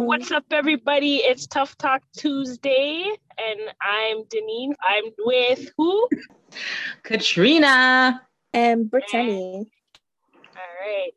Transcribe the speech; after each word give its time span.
right, 0.00 0.06
what's 0.06 0.30
up, 0.30 0.44
everybody? 0.50 1.16
It's 1.16 1.46
Tough 1.46 1.76
Talk 1.76 2.02
Tuesday, 2.16 3.04
and 3.38 3.60
I'm 3.82 4.24
Deneen. 4.24 4.72
I'm 4.86 5.04
with 5.18 5.70
who? 5.76 6.08
Katrina 7.02 8.22
and 8.54 8.90
Brittany. 8.90 9.70
All 10.34 10.62
right, 10.80 11.10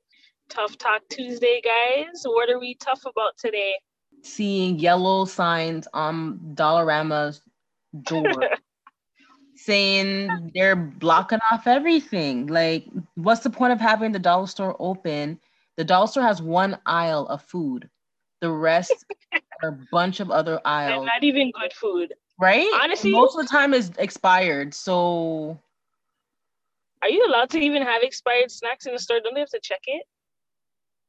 Tough 0.49 0.77
Talk 0.77 1.01
Tuesday, 1.09 1.61
guys. 1.63 2.23
What 2.25 2.49
are 2.49 2.59
we 2.59 2.75
tough 2.75 3.01
about 3.05 3.37
today? 3.37 3.75
Seeing 4.21 4.79
yellow 4.79 5.25
signs 5.25 5.87
on 5.93 6.39
Dollarama's 6.53 7.41
door 8.01 8.49
saying 9.55 10.51
they're 10.53 10.75
blocking 10.75 11.39
off 11.51 11.67
everything. 11.67 12.47
Like, 12.47 12.85
what's 13.15 13.41
the 13.41 13.49
point 13.49 13.71
of 13.71 13.79
having 13.79 14.11
the 14.11 14.19
dollar 14.19 14.47
store 14.47 14.75
open? 14.79 15.39
The 15.77 15.85
dollar 15.85 16.07
store 16.07 16.23
has 16.23 16.41
one 16.41 16.77
aisle 16.85 17.27
of 17.27 17.41
food. 17.43 17.89
The 18.43 18.51
rest 18.51 19.05
are 19.63 19.69
a 19.69 19.79
bunch 19.89 20.19
of 20.19 20.29
other 20.29 20.59
aisles. 20.65 20.97
And 20.97 21.05
not 21.05 21.23
even 21.23 21.49
good 21.51 21.71
food. 21.71 22.13
Right? 22.37 22.67
Honestly, 22.81 23.11
most 23.11 23.37
of 23.37 23.45
the 23.45 23.49
time 23.49 23.73
is 23.73 23.91
expired. 23.97 24.73
So 24.73 25.57
are 27.01 27.09
you 27.09 27.25
allowed 27.25 27.49
to 27.51 27.59
even 27.59 27.81
have 27.81 28.03
expired 28.03 28.51
snacks 28.51 28.85
in 28.85 28.91
the 28.91 28.99
store? 28.99 29.21
Don't 29.21 29.33
they 29.33 29.39
have 29.39 29.49
to 29.51 29.59
check 29.61 29.81
it? 29.87 30.03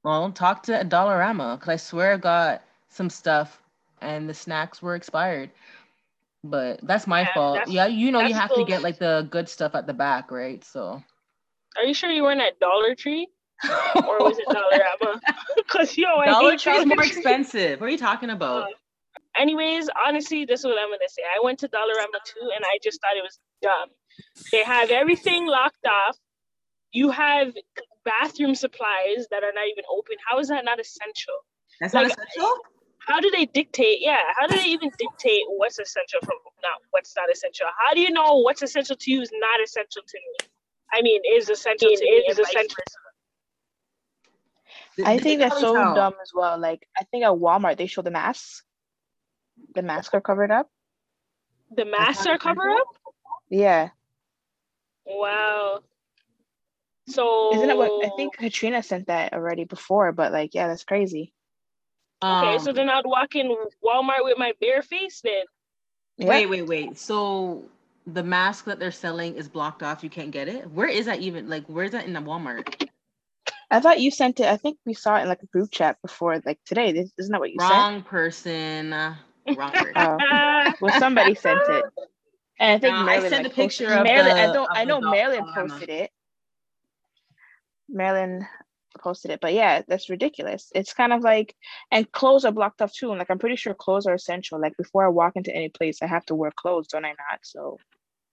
Well, 0.04 0.30
talk 0.30 0.62
to 0.64 0.80
a 0.80 0.84
Dollarama 0.84 1.58
because 1.58 1.68
I 1.72 1.76
swear 1.76 2.12
I 2.12 2.16
got 2.18 2.62
some 2.88 3.10
stuff 3.10 3.60
and 4.00 4.28
the 4.28 4.34
snacks 4.34 4.80
were 4.80 4.94
expired. 4.94 5.50
But 6.44 6.80
that's 6.82 7.08
my 7.08 7.22
yeah, 7.22 7.34
fault. 7.34 7.56
That's, 7.58 7.70
yeah, 7.70 7.86
you 7.86 8.12
know 8.12 8.20
you 8.20 8.34
have 8.34 8.50
cool. 8.50 8.64
to 8.64 8.70
get 8.70 8.82
like 8.82 9.00
the 9.00 9.26
good 9.30 9.48
stuff 9.48 9.74
at 9.74 9.88
the 9.88 9.94
back, 9.94 10.30
right? 10.30 10.62
So. 10.62 11.02
Are 11.76 11.84
you 11.84 11.94
sure 11.94 12.10
you 12.10 12.22
weren't 12.22 12.40
at 12.40 12.60
Dollar 12.60 12.94
Tree? 12.94 13.28
Or 14.06 14.18
was 14.18 14.38
it 14.38 14.48
Dollarama? 14.48 15.20
Because 15.56 15.96
yo, 15.96 16.08
I 16.16 16.26
Dollar 16.26 16.56
Tree 16.56 16.72
is 16.72 16.86
more 16.86 17.04
expensive. 17.04 17.80
What 17.80 17.86
are 17.86 17.90
you 17.90 17.98
talking 17.98 18.30
about? 18.30 18.64
Uh, 18.64 18.66
anyways, 19.38 19.88
honestly, 20.06 20.44
this 20.44 20.60
is 20.60 20.66
what 20.66 20.78
I'm 20.78 20.88
gonna 20.88 21.08
say. 21.08 21.22
I 21.22 21.42
went 21.42 21.58
to 21.60 21.68
Dollarama 21.68 22.20
too, 22.24 22.50
and 22.54 22.64
I 22.64 22.78
just 22.82 23.00
thought 23.00 23.16
it 23.16 23.22
was 23.22 23.38
dumb. 23.62 23.88
They 24.52 24.62
have 24.62 24.90
everything 24.90 25.46
locked 25.46 25.86
off. 25.86 26.16
You 26.92 27.10
have 27.10 27.52
bathroom 28.04 28.54
supplies 28.54 29.26
that 29.30 29.42
are 29.42 29.52
not 29.54 29.66
even 29.66 29.84
open. 29.90 30.16
How 30.28 30.38
is 30.38 30.48
that 30.48 30.64
not 30.64 30.78
essential? 30.78 31.34
That's 31.80 31.94
like, 31.94 32.08
not 32.08 32.18
essential 32.18 32.58
how 33.06 33.20
do 33.20 33.30
they 33.30 33.46
dictate? 33.46 33.98
Yeah, 34.00 34.20
how 34.36 34.46
do 34.46 34.56
they 34.56 34.66
even 34.66 34.90
dictate 34.98 35.42
what's 35.48 35.78
essential 35.78 36.20
from 36.24 36.36
not 36.62 36.80
what's 36.90 37.14
not 37.16 37.30
essential? 37.30 37.66
How 37.78 37.94
do 37.94 38.00
you 38.00 38.10
know 38.10 38.38
what's 38.38 38.62
essential 38.62 38.96
to 38.96 39.10
you 39.10 39.20
is 39.20 39.30
not 39.34 39.60
essential 39.62 40.02
to 40.06 40.18
me? 40.18 40.48
I 40.92 41.02
mean, 41.02 41.20
is 41.36 41.48
essential 41.50 41.90
to 41.90 42.04
me 42.04 42.24
is 42.28 42.38
essential. 42.38 42.76
I 45.04 45.18
think 45.18 45.40
that's 45.40 45.60
so 45.60 45.74
tell. 45.74 45.94
dumb 45.94 46.14
as 46.22 46.30
well. 46.34 46.58
Like, 46.58 46.86
I 46.98 47.04
think 47.04 47.24
at 47.24 47.30
Walmart 47.30 47.78
they 47.78 47.86
show 47.86 48.02
the 48.02 48.10
masks. 48.10 48.62
The 49.74 49.82
masks 49.82 50.14
are 50.14 50.20
covered 50.20 50.50
up. 50.50 50.68
The 51.74 51.84
masks 51.84 52.26
are 52.26 52.38
covered 52.38 52.70
up. 52.70 52.86
Yeah. 53.48 53.90
Wow. 55.06 55.80
So 57.08 57.54
isn't 57.54 57.68
it 57.68 57.76
what 57.76 58.06
I 58.06 58.10
think 58.16 58.36
Katrina 58.36 58.82
sent 58.82 59.08
that 59.08 59.32
already 59.32 59.64
before? 59.64 60.12
But 60.12 60.32
like, 60.32 60.54
yeah, 60.54 60.68
that's 60.68 60.84
crazy. 60.84 61.32
Okay, 62.22 62.54
um, 62.54 62.58
so 62.58 62.72
then 62.72 62.88
I'd 62.88 63.04
walk 63.04 63.34
in 63.34 63.54
Walmart 63.84 64.24
with 64.24 64.38
my 64.38 64.52
bare 64.60 64.82
face 64.82 65.20
then. 65.22 65.44
Wait, 66.16 66.46
wait, 66.46 66.62
wait. 66.62 66.98
So 66.98 67.64
the 68.06 68.22
mask 68.22 68.64
that 68.66 68.78
they're 68.78 68.92
selling 68.92 69.34
is 69.36 69.48
blocked 69.48 69.82
off. 69.82 70.02
You 70.02 70.10
can't 70.10 70.30
get 70.30 70.48
it. 70.48 70.70
Where 70.70 70.88
is 70.88 71.06
that 71.06 71.20
even? 71.20 71.48
Like, 71.48 71.64
where's 71.66 71.90
that 71.90 72.06
in 72.06 72.12
the 72.12 72.20
Walmart? 72.20 72.88
I 73.74 73.80
thought 73.80 74.00
you 74.00 74.10
sent 74.10 74.38
it. 74.40 74.46
I 74.46 74.56
think 74.56 74.78
we 74.86 74.94
saw 74.94 75.16
it 75.16 75.22
in 75.22 75.28
like 75.28 75.42
a 75.42 75.46
group 75.46 75.70
chat 75.72 75.96
before, 76.00 76.40
like 76.44 76.60
today. 76.64 76.92
This 76.92 77.12
isn't 77.18 77.32
that 77.32 77.40
what 77.40 77.50
you 77.50 77.56
Wrong? 77.58 77.70
Wrong 77.70 78.02
person. 78.02 78.90
Wrong 78.90 79.16
person. 79.72 79.92
oh. 79.96 80.72
Well, 80.80 80.98
somebody 81.00 81.34
sent 81.34 81.60
it, 81.68 81.84
and 82.60 82.70
I 82.70 82.78
think 82.78 82.94
no, 82.94 83.04
Marilyn, 83.04 83.26
I 83.26 83.28
sent 83.28 83.44
like, 83.44 83.52
a 83.52 83.54
picture 83.56 83.92
of 83.92 84.04
Marilyn. 84.04 84.36
The, 84.36 84.42
I 84.42 84.52
don't. 84.52 84.68
I 84.70 84.84
know 84.84 85.00
Marilyn 85.00 85.44
posted 85.54 85.88
it. 85.88 86.10
Marilyn 87.88 88.46
posted 89.00 89.30
it. 89.32 89.40
But 89.40 89.54
yeah, 89.54 89.82
that's 89.86 90.08
ridiculous. 90.08 90.70
It's 90.74 90.94
kind 90.94 91.12
of 91.12 91.22
like, 91.22 91.54
and 91.90 92.10
clothes 92.12 92.44
are 92.44 92.52
blocked 92.52 92.80
off 92.80 92.92
too. 92.92 93.10
And 93.10 93.18
like, 93.18 93.30
I'm 93.30 93.38
pretty 93.38 93.56
sure 93.56 93.74
clothes 93.74 94.06
are 94.06 94.14
essential. 94.14 94.60
Like, 94.60 94.76
before 94.76 95.04
I 95.04 95.08
walk 95.08 95.32
into 95.36 95.54
any 95.54 95.68
place, 95.68 95.98
I 96.02 96.06
have 96.06 96.24
to 96.26 96.34
wear 96.34 96.52
clothes, 96.54 96.88
don't 96.88 97.04
I 97.04 97.10
not? 97.10 97.40
So, 97.42 97.78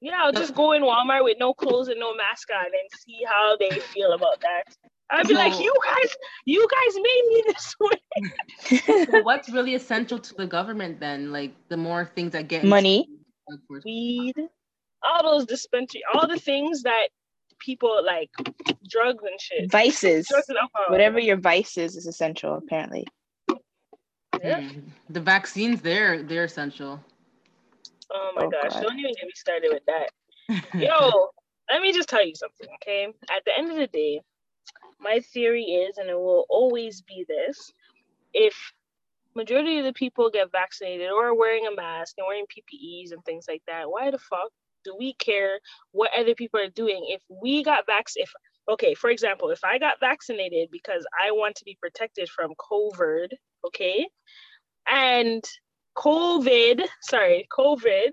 yeah, 0.02 0.22
I'll 0.24 0.32
just 0.32 0.56
go 0.56 0.72
in 0.72 0.82
Walmart 0.82 1.24
with 1.24 1.38
no 1.40 1.54
clothes 1.54 1.88
and 1.88 2.00
no 2.00 2.16
mask 2.16 2.50
on 2.52 2.66
and 2.66 3.02
see 3.06 3.20
how 3.26 3.56
they 3.58 3.70
feel 3.70 4.14
about 4.14 4.42
that. 4.42 4.64
I'd 5.12 5.28
be 5.28 5.34
like, 5.36 5.60
you 5.60 5.76
guys, 5.86 6.16
you 6.46 6.68
guys 6.68 6.96
made 6.96 7.24
me 7.30 7.44
this 7.48 7.76
way. 9.00 9.06
so 9.06 9.22
what's 9.22 9.50
really 9.50 9.76
essential 9.76 10.18
to 10.18 10.34
the 10.36 10.48
government 10.48 11.00
then? 11.00 11.32
Like 11.32 11.54
the 11.70 11.78
more 11.78 12.06
things 12.06 12.32
that 12.32 12.48
get 12.48 12.64
money, 12.64 13.10
weed, 13.86 14.34
all 15.04 15.24
those 15.24 15.46
dispensary, 15.46 16.02
all 16.14 16.28
the 16.28 16.40
things 16.40 16.84
that 16.84 17.10
people 17.60 18.04
like 18.04 18.32
drugs 18.90 19.24
and 19.24 19.40
shit. 19.40 19.72
Vices. 19.72 20.28
Drugs 20.30 20.50
and 20.50 20.58
Whatever 20.90 21.20
your 21.20 21.38
vices 21.38 21.96
is 21.96 22.08
essential, 22.08 22.56
apparently. 22.56 23.06
Yeah. 24.42 24.62
Mm. 24.62 24.84
The 25.10 25.20
vaccines, 25.20 25.82
they're 25.82 26.24
they're 26.24 26.46
essential. 26.46 27.00
Oh 28.14 28.32
my 28.36 28.46
oh, 28.46 28.50
gosh! 28.50 28.74
God. 28.74 28.84
Don't 28.84 29.00
even 29.00 29.14
get 29.14 29.26
me 29.26 29.32
started 29.36 29.72
with 29.72 29.84
that. 29.88 30.12
Yo, 30.74 31.30
let 31.70 31.82
me 31.82 31.94
just 31.94 32.10
tell 32.10 32.26
you 32.26 32.36
something, 32.36 32.68
okay? 32.76 33.08
At 33.30 33.44
the 33.46 33.58
end 33.58 33.72
of 33.72 33.78
the 33.78 33.88
day, 33.88 34.22
my 35.00 35.20
theory 35.34 35.64
is, 35.64 35.98
and 35.98 36.10
it 36.10 36.16
will 36.16 36.46
always 36.50 37.02
be 37.02 37.26
this: 37.28 37.72
if 38.34 38.56
majority 39.36 39.80
of 39.80 39.86
the 39.86 39.94
people 39.94 40.30
get 40.30 40.52
vaccinated 40.52 41.10
or 41.10 41.28
are 41.28 41.36
wearing 41.36 41.68
a 41.68 41.76
mask 41.76 42.16
and 42.18 42.28
wearing 42.28 42.46
PPEs 42.46 43.12
and 43.12 43.24
things 43.24 43.46
like 43.48 43.64
that, 43.68 43.90
why 43.90 44.12
the 44.12 44.20
fuck 44.20 44.52
do 44.84 44.96
we 44.98 45.14
care 45.14 45.60
what 45.92 46.12
other 46.18 46.36
people 46.36 46.60
are 46.60 46.70
doing? 46.70 47.06
If 47.08 47.22
we 47.30 47.64
got 47.64 47.86
vaccinated, 47.86 48.30
if 48.30 48.74
okay, 48.74 48.94
for 48.94 49.10
example, 49.10 49.50
if 49.50 49.64
I 49.64 49.78
got 49.78 50.00
vaccinated 50.00 50.70
because 50.72 51.06
I 51.20 51.32
want 51.32 51.56
to 51.58 51.66
be 51.66 51.78
protected 51.82 52.30
from 52.30 52.54
COVID, 52.72 53.30
okay, 53.68 54.08
and 54.90 55.44
COVID, 55.98 56.86
sorry, 57.02 57.48
COVID. 57.52 58.12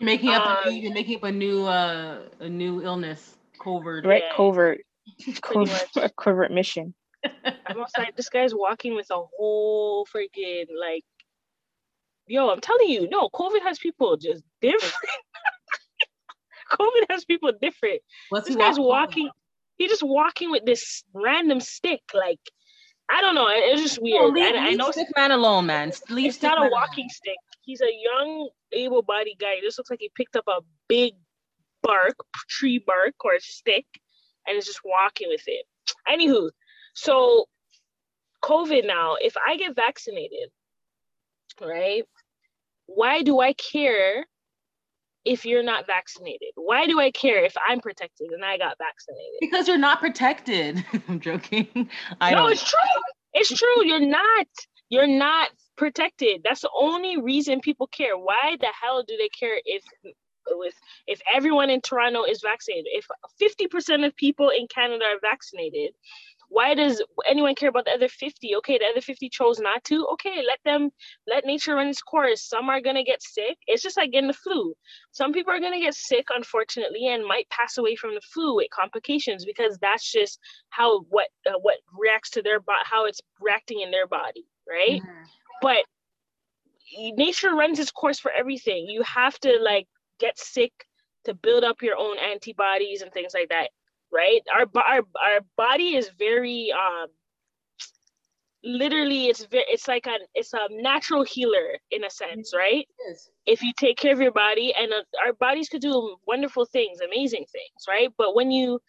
You're 0.00 0.06
making 0.06 0.30
up 0.30 0.46
um, 0.46 0.56
a 0.64 0.70
new, 0.70 0.76
you're 0.76 0.94
making 0.94 1.16
up 1.16 1.22
a 1.24 1.32
new 1.32 1.66
uh 1.66 2.22
a 2.40 2.48
new 2.48 2.82
illness, 2.82 3.36
COVID. 3.60 4.04
Right, 4.04 4.22
yeah, 4.26 4.36
covert. 4.36 4.80
Covert, 5.42 6.16
covert 6.16 6.52
mission. 6.52 6.94
I'm 7.24 7.80
outside. 7.80 8.12
This 8.16 8.28
guy's 8.28 8.54
walking 8.54 8.94
with 8.94 9.10
a 9.10 9.20
whole 9.36 10.06
freaking 10.06 10.66
like, 10.78 11.04
yo, 12.26 12.48
I'm 12.50 12.60
telling 12.60 12.88
you, 12.88 13.08
no, 13.08 13.28
COVID 13.28 13.62
has 13.62 13.78
people 13.78 14.16
just 14.16 14.42
different. 14.60 14.94
COVID 16.72 17.04
has 17.10 17.24
people 17.24 17.52
different. 17.60 18.00
What's 18.30 18.48
this 18.48 18.56
guy's 18.56 18.78
walking? 18.78 19.28
He's 19.76 19.90
just 19.90 20.02
walking 20.02 20.50
with 20.50 20.64
this 20.64 21.02
random 21.12 21.60
stick. 21.60 22.02
Like, 22.14 22.40
I 23.10 23.20
don't 23.20 23.34
know. 23.34 23.46
It's 23.48 23.82
just 23.82 24.00
weird. 24.00 24.22
No, 24.22 24.28
leave, 24.28 24.54
I, 24.54 24.58
leave 24.58 24.72
I 24.72 24.74
know 24.74 24.90
stick 24.90 25.08
man 25.16 25.32
alone, 25.32 25.66
man. 25.66 25.92
Leave 26.08 26.30
it's 26.30 26.42
not 26.42 26.58
a 26.58 26.70
walking 26.70 27.04
alone. 27.04 27.10
stick. 27.10 27.36
He's 27.62 27.80
a 27.80 27.90
young, 27.92 28.48
able-bodied 28.72 29.38
guy. 29.38 29.56
This 29.62 29.78
looks 29.78 29.90
like 29.90 30.00
he 30.00 30.10
picked 30.14 30.36
up 30.36 30.48
a 30.48 30.60
big 30.88 31.14
bark, 31.82 32.14
tree 32.48 32.82
bark, 32.84 33.14
or 33.24 33.34
a 33.34 33.40
stick, 33.40 33.86
and 34.46 34.56
is 34.56 34.66
just 34.66 34.80
walking 34.84 35.28
with 35.28 35.44
it. 35.46 35.66
Anywho, 36.08 36.50
so 36.94 37.46
COVID 38.42 38.86
now, 38.86 39.16
if 39.20 39.36
I 39.36 39.56
get 39.56 39.76
vaccinated, 39.76 40.48
right? 41.60 42.04
Why 42.86 43.22
do 43.22 43.40
I 43.40 43.52
care 43.52 44.26
if 45.24 45.44
you're 45.44 45.62
not 45.62 45.86
vaccinated? 45.86 46.50
Why 46.56 46.86
do 46.86 47.00
I 47.00 47.10
care 47.10 47.44
if 47.44 47.54
I'm 47.66 47.80
protected 47.80 48.30
and 48.30 48.44
I 48.44 48.58
got 48.58 48.76
vaccinated? 48.78 49.38
Because 49.40 49.68
you're 49.68 49.78
not 49.78 50.00
protected. 50.00 50.84
I'm 51.08 51.20
joking. 51.20 51.88
I 52.20 52.32
no, 52.32 52.38
don't. 52.38 52.52
it's 52.52 52.68
true. 52.68 53.02
It's 53.34 53.48
true. 53.48 53.86
You're 53.86 54.00
not. 54.00 54.46
You're 54.88 55.06
not 55.06 55.50
protected. 55.76 56.42
That's 56.44 56.60
the 56.60 56.70
only 56.76 57.20
reason 57.20 57.60
people 57.60 57.86
care. 57.86 58.16
Why 58.16 58.56
the 58.60 58.68
hell 58.80 59.02
do 59.06 59.16
they 59.16 59.28
care 59.28 59.58
if 59.64 59.82
with 60.50 60.74
if 61.06 61.20
everyone 61.32 61.70
in 61.70 61.80
Toronto 61.80 62.24
is 62.24 62.42
vaccinated? 62.42 62.88
If 62.92 63.06
50% 63.40 64.06
of 64.06 64.14
people 64.16 64.50
in 64.50 64.66
Canada 64.66 65.04
are 65.04 65.20
vaccinated, 65.20 65.92
why 66.52 66.74
does 66.74 67.02
anyone 67.26 67.54
care 67.54 67.70
about 67.70 67.86
the 67.86 67.92
other 67.92 68.08
50 68.08 68.56
okay 68.56 68.76
the 68.76 68.84
other 68.84 69.00
50 69.00 69.30
chose 69.30 69.58
not 69.58 69.82
to. 69.84 70.06
Okay 70.12 70.42
let 70.46 70.58
them 70.64 70.90
let 71.26 71.46
nature 71.46 71.74
run 71.74 71.88
its 71.88 72.02
course. 72.02 72.42
Some 72.46 72.68
are 72.68 72.80
going 72.82 72.96
to 72.96 73.02
get 73.02 73.22
sick. 73.22 73.56
It's 73.66 73.82
just 73.82 73.96
like 73.96 74.12
getting 74.12 74.28
the 74.28 74.34
flu. 74.34 74.74
Some 75.12 75.32
people 75.32 75.52
are 75.52 75.60
going 75.60 75.72
to 75.72 75.80
get 75.80 75.94
sick 75.94 76.26
unfortunately 76.34 77.08
and 77.08 77.24
might 77.24 77.48
pass 77.48 77.78
away 77.78 77.96
from 77.96 78.14
the 78.14 78.20
flu 78.20 78.56
with 78.56 78.68
complications 78.70 79.46
because 79.46 79.78
that's 79.80 80.10
just 80.12 80.38
how 80.68 81.00
what 81.08 81.28
uh, 81.46 81.58
what 81.62 81.78
reacts 81.98 82.30
to 82.30 82.42
their 82.42 82.60
body 82.60 82.84
how 82.84 83.06
it's 83.06 83.20
reacting 83.40 83.80
in 83.80 83.90
their 83.90 84.06
body 84.06 84.44
right? 84.68 85.00
Mm-hmm. 85.00 85.22
but 85.62 85.84
nature 87.16 87.54
runs 87.54 87.78
its 87.78 87.90
course 87.90 88.18
for 88.18 88.30
everything. 88.30 88.86
You 88.88 89.02
have 89.02 89.38
to 89.40 89.58
like 89.62 89.88
get 90.20 90.38
sick 90.38 90.72
to 91.24 91.32
build 91.32 91.64
up 91.64 91.80
your 91.80 91.96
own 91.96 92.18
antibodies 92.18 93.00
and 93.00 93.10
things 93.10 93.32
like 93.32 93.48
that 93.48 93.70
right? 94.12 94.40
Our 94.54 94.66
our 94.76 94.98
our 94.98 95.40
body 95.56 95.96
is 95.96 96.10
very 96.18 96.72
um 96.72 97.08
literally 98.64 99.26
it's 99.26 99.44
very 99.46 99.64
it's 99.68 99.88
like 99.88 100.06
a 100.06 100.16
it's 100.34 100.52
a 100.52 100.68
natural 100.70 101.24
healer 101.24 101.78
in 101.90 102.04
a 102.04 102.10
sense 102.10 102.52
mm-hmm. 102.54 102.58
right 102.58 102.88
yes. 103.08 103.28
if 103.46 103.62
you 103.62 103.72
take 103.78 103.96
care 103.96 104.12
of 104.12 104.20
your 104.20 104.32
body 104.32 104.72
and 104.78 104.92
uh, 104.92 105.02
our 105.24 105.32
bodies 105.34 105.68
could 105.68 105.80
do 105.80 106.16
wonderful 106.26 106.64
things 106.64 107.00
amazing 107.00 107.44
things 107.50 107.84
right 107.88 108.10
but 108.16 108.34
when 108.34 108.50
you 108.50 108.80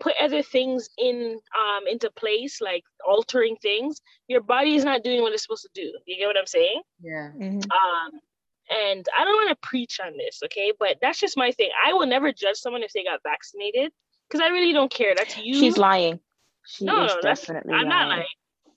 put 0.00 0.14
other 0.20 0.42
things 0.42 0.88
in 0.98 1.38
um 1.56 1.86
into 1.88 2.10
place 2.16 2.60
like 2.60 2.82
altering 3.06 3.56
things 3.62 4.00
your 4.26 4.40
body 4.40 4.74
is 4.74 4.84
not 4.84 5.04
doing 5.04 5.22
what 5.22 5.32
it's 5.32 5.42
supposed 5.42 5.62
to 5.62 5.80
do 5.80 5.92
you 6.06 6.16
get 6.18 6.26
what 6.26 6.38
i'm 6.38 6.46
saying 6.46 6.82
yeah 7.00 7.30
mm-hmm. 7.36 7.58
um 7.58 8.20
and 8.84 9.06
i 9.16 9.24
don't 9.24 9.36
want 9.36 9.50
to 9.50 9.68
preach 9.68 10.00
on 10.04 10.12
this 10.16 10.40
okay 10.44 10.72
but 10.78 10.96
that's 11.00 11.20
just 11.20 11.36
my 11.36 11.52
thing 11.52 11.70
i 11.86 11.92
will 11.92 12.06
never 12.06 12.32
judge 12.32 12.56
someone 12.56 12.82
if 12.82 12.92
they 12.92 13.04
got 13.04 13.20
vaccinated 13.22 13.92
because 14.28 14.44
i 14.44 14.48
really 14.48 14.72
don't 14.72 14.90
care 14.90 15.14
that's 15.16 15.36
you 15.38 15.54
she's 15.54 15.78
lying 15.78 16.20
she 16.66 16.84
no, 16.84 17.06
no 17.06 17.16
that's, 17.22 17.48
i'm 17.48 17.62
lying. 17.66 17.88
not 17.88 18.08
lying 18.08 18.26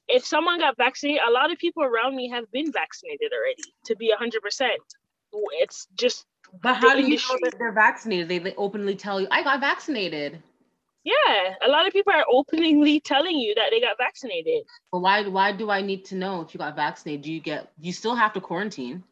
if 0.07 0.25
someone 0.25 0.59
got 0.59 0.75
vaccinated 0.77 1.21
a 1.27 1.31
lot 1.31 1.51
of 1.51 1.57
people 1.57 1.83
around 1.83 2.15
me 2.15 2.29
have 2.29 2.49
been 2.51 2.71
vaccinated 2.71 3.31
already 3.33 3.73
to 3.85 3.95
be 3.95 4.13
100% 4.13 4.69
it's 5.61 5.87
just 5.97 6.25
but 6.61 6.75
how 6.75 6.93
do 6.95 7.01
you 7.01 7.15
know 7.15 7.37
that 7.41 7.53
they're 7.57 7.71
vaccinated 7.71 8.27
they, 8.27 8.39
they 8.39 8.55
openly 8.55 8.95
tell 8.95 9.21
you 9.21 9.27
i 9.31 9.43
got 9.43 9.59
vaccinated 9.59 10.41
yeah, 11.03 11.55
a 11.65 11.69
lot 11.69 11.87
of 11.87 11.93
people 11.93 12.13
are 12.13 12.25
openly 12.31 12.99
telling 12.99 13.37
you 13.37 13.55
that 13.55 13.69
they 13.71 13.81
got 13.81 13.97
vaccinated. 13.97 14.65
But 14.91 14.99
why 14.99 15.27
why 15.27 15.51
do 15.51 15.69
I 15.71 15.81
need 15.81 16.05
to 16.05 16.15
know 16.15 16.41
if 16.41 16.53
you 16.53 16.59
got 16.59 16.75
vaccinated? 16.75 17.23
Do 17.23 17.33
you 17.33 17.39
get 17.39 17.71
you 17.79 17.91
still 17.91 18.15
have 18.15 18.33
to 18.33 18.41
quarantine? 18.41 19.03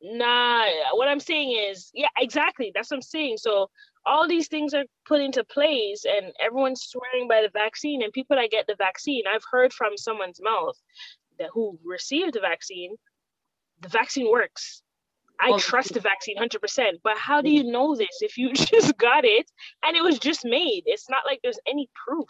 Nah, 0.00 0.64
what 0.92 1.08
I'm 1.08 1.20
saying 1.20 1.58
is, 1.70 1.90
yeah, 1.92 2.08
exactly. 2.16 2.70
That's 2.74 2.90
what 2.90 2.98
I'm 2.98 3.02
saying. 3.02 3.38
So 3.38 3.68
all 4.08 4.26
these 4.26 4.48
things 4.48 4.74
are 4.74 4.84
put 5.06 5.20
into 5.20 5.44
place 5.44 6.04
and 6.04 6.32
everyone's 6.40 6.82
swearing 6.82 7.28
by 7.28 7.42
the 7.42 7.50
vaccine 7.52 8.02
and 8.02 8.12
people 8.12 8.36
that 8.36 8.50
get 8.50 8.66
the 8.66 8.76
vaccine, 8.76 9.24
I've 9.32 9.44
heard 9.50 9.72
from 9.72 9.96
someone's 9.96 10.40
mouth 10.42 10.76
that 11.38 11.50
who 11.52 11.78
received 11.84 12.34
the 12.34 12.40
vaccine, 12.40 12.96
the 13.80 13.88
vaccine 13.88 14.30
works. 14.30 14.82
I 15.40 15.50
well, 15.50 15.58
trust 15.58 15.94
the 15.94 16.00
vaccine 16.00 16.36
100%. 16.36 16.94
But 17.04 17.16
how 17.16 17.40
do 17.40 17.50
you 17.50 17.62
know 17.64 17.94
this 17.94 18.22
if 18.22 18.36
you 18.36 18.52
just 18.54 18.96
got 18.96 19.24
it 19.24 19.48
and 19.84 19.96
it 19.96 20.02
was 20.02 20.18
just 20.18 20.44
made? 20.44 20.82
It's 20.86 21.08
not 21.08 21.22
like 21.26 21.40
there's 21.42 21.60
any 21.66 21.88
proof. 21.94 22.28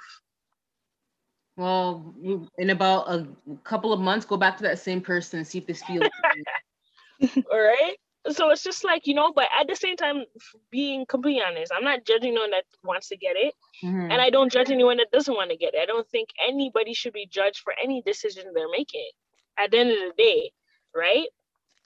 Well, 1.56 2.14
in 2.58 2.70
about 2.70 3.08
a 3.08 3.26
couple 3.64 3.92
of 3.92 4.00
months, 4.00 4.24
go 4.26 4.36
back 4.36 4.56
to 4.58 4.62
that 4.64 4.78
same 4.78 5.00
person 5.00 5.38
and 5.38 5.46
see 5.46 5.58
if 5.58 5.66
this 5.66 5.82
feels. 5.82 6.08
All 7.50 7.60
right. 7.60 7.96
So 8.30 8.50
it's 8.50 8.62
just 8.62 8.84
like, 8.84 9.06
you 9.06 9.14
know, 9.14 9.32
but 9.34 9.48
at 9.58 9.68
the 9.68 9.76
same 9.76 9.96
time, 9.96 10.24
being 10.70 11.06
completely 11.06 11.42
honest, 11.42 11.72
I'm 11.74 11.84
not 11.84 12.04
judging 12.04 12.32
anyone 12.32 12.50
that 12.50 12.64
wants 12.84 13.08
to 13.08 13.16
get 13.16 13.36
it. 13.36 13.54
Mm-hmm. 13.84 14.10
And 14.10 14.20
I 14.20 14.30
don't 14.30 14.52
judge 14.52 14.70
anyone 14.70 14.98
that 14.98 15.10
doesn't 15.12 15.34
want 15.34 15.50
to 15.50 15.56
get 15.56 15.74
it. 15.74 15.80
I 15.82 15.86
don't 15.86 16.08
think 16.08 16.30
anybody 16.46 16.94
should 16.94 17.12
be 17.12 17.26
judged 17.26 17.60
for 17.60 17.74
any 17.82 18.02
decision 18.02 18.52
they're 18.54 18.70
making 18.70 19.10
at 19.58 19.70
the 19.70 19.78
end 19.78 19.90
of 19.90 19.96
the 19.96 20.12
day. 20.16 20.52
Right 20.94 21.28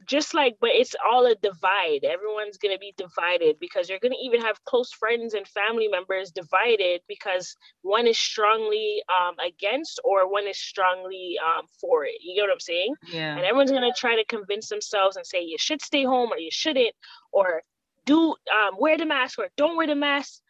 just 0.07 0.35
like 0.35 0.57
but 0.61 0.71
it's 0.73 0.95
all 1.11 1.27
a 1.27 1.35
divide. 1.37 2.05
Everyone's 2.05 2.59
going 2.59 2.75
to 2.75 2.79
be 2.79 2.95
divided 2.97 3.57
because 3.61 3.89
you're 3.89 3.99
going 3.99 4.13
to 4.13 4.25
even 4.25 4.41
have 4.41 4.63
close 4.65 4.93
friends 4.93 5.35
and 5.35 5.47
family 5.47 5.89
members 5.89 6.31
divided 6.31 7.01
because 7.09 7.57
one 7.83 8.07
is 8.07 8.19
strongly 8.19 9.03
um, 9.09 9.37
against 9.39 10.01
or 10.05 10.31
one 10.31 10.47
is 10.47 10.59
strongly 10.59 11.37
um, 11.45 11.67
for 11.81 12.05
it. 12.05 12.15
You 12.21 12.35
get 12.35 12.43
what 12.43 12.53
i'm 12.53 12.61
saying? 12.61 12.95
Yeah. 13.13 13.37
And 13.37 13.45
everyone's 13.45 13.71
going 13.71 13.83
to 13.83 13.99
try 13.99 14.17
to 14.17 14.25
convince 14.25 14.69
themselves 14.69 15.17
and 15.17 15.27
say 15.27 15.43
you 15.43 15.59
should 15.59 15.83
stay 15.83 16.05
home 16.05 16.33
or 16.33 16.39
you 16.39 16.51
shouldn't 16.51 16.95
or 17.33 17.63
do 18.05 18.31
um, 18.31 18.77
wear 18.79 18.99
the 18.99 19.07
mask 19.07 19.39
or 19.39 19.49
don't 19.57 19.77
wear 19.77 19.87
the 19.87 19.95
mask. 19.95 20.41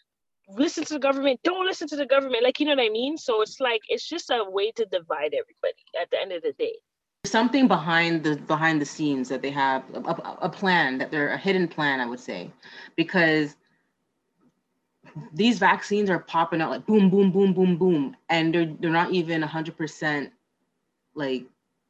Listen 0.49 0.85
to 0.85 0.95
the 0.95 1.01
government. 1.01 1.41
Don't 1.45 1.67
listen 1.67 1.89
to 1.89 1.97
the 1.97 2.07
government. 2.07 2.43
Like 2.43 2.61
you 2.61 2.67
know 2.67 2.75
what 2.75 2.85
i 2.85 2.89
mean? 2.89 3.17
So 3.17 3.43
it's 3.43 3.61
like 3.61 3.81
it's 3.89 4.09
just 4.09 4.31
a 4.31 4.45
way 4.49 4.73
to 4.73 4.85
divide 4.87 5.35
everybody 5.35 5.85
at 6.01 6.11
the 6.11 6.21
end 6.21 6.33
of 6.33 6.43
the 6.43 6.53
day 6.59 6.75
something 7.25 7.69
behind 7.69 8.25
the 8.25 8.37
behind 8.37 8.81
the 8.81 8.87
scenes 8.87 9.29
that 9.29 9.43
they 9.43 9.51
have 9.51 9.85
a, 9.95 9.99
a, 10.43 10.49
plan 10.49 10.99
that 10.99 11.11
they're 11.11 11.29
a 11.29 11.39
hidden 11.39 11.69
plan 11.69 12.01
i 12.01 12.07
would 12.07 12.21
say. 12.21 12.51
Because 12.97 13.57
these 15.33 15.59
vaccines 15.59 16.11
are 16.11 16.19
popping 16.19 16.61
out 16.61 16.71
like 16.71 16.87
boom 16.87 17.11
boom 17.11 17.31
boom 17.31 17.53
boom 17.53 17.77
boom. 17.77 18.17
And 18.29 18.55
they're 18.55 18.75
they're 18.81 18.91
not 18.91 19.13
even 19.13 19.43
100% 19.43 20.31
like 21.15 21.45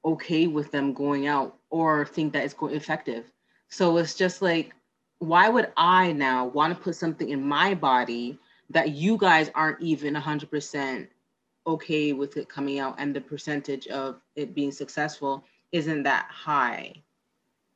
okay 0.05 0.49
with 0.49 0.71
them 0.71 0.93
going 0.93 1.27
out 1.27 1.57
or 1.71 2.05
think 2.05 2.33
that 2.33 2.45
it's 2.45 2.55
going 2.55 2.75
effective. 2.75 3.33
So 3.69 3.97
it's 3.97 4.15
just 4.15 4.43
like 4.43 4.75
why 5.19 5.49
would 5.49 5.71
i 5.77 6.13
now 6.13 6.47
want 6.47 6.77
to 6.77 6.83
put 6.83 6.97
something 6.97 7.29
in 7.29 7.47
my 7.47 7.75
body 7.75 8.37
that 8.71 8.91
you 8.91 9.17
guys 9.17 9.51
aren't 9.55 9.81
even 9.81 10.15
100% 10.15 11.07
okay 11.67 12.13
with 12.13 12.37
it 12.37 12.49
coming 12.49 12.79
out 12.79 12.97
and 12.99 13.15
the 13.15 13.21
percentage 13.21 13.87
of 13.89 14.21
it 14.37 14.55
being 14.55 14.73
successful 14.73 15.45
isn't 15.73 16.03
that 16.03 16.27
high. 16.31 16.95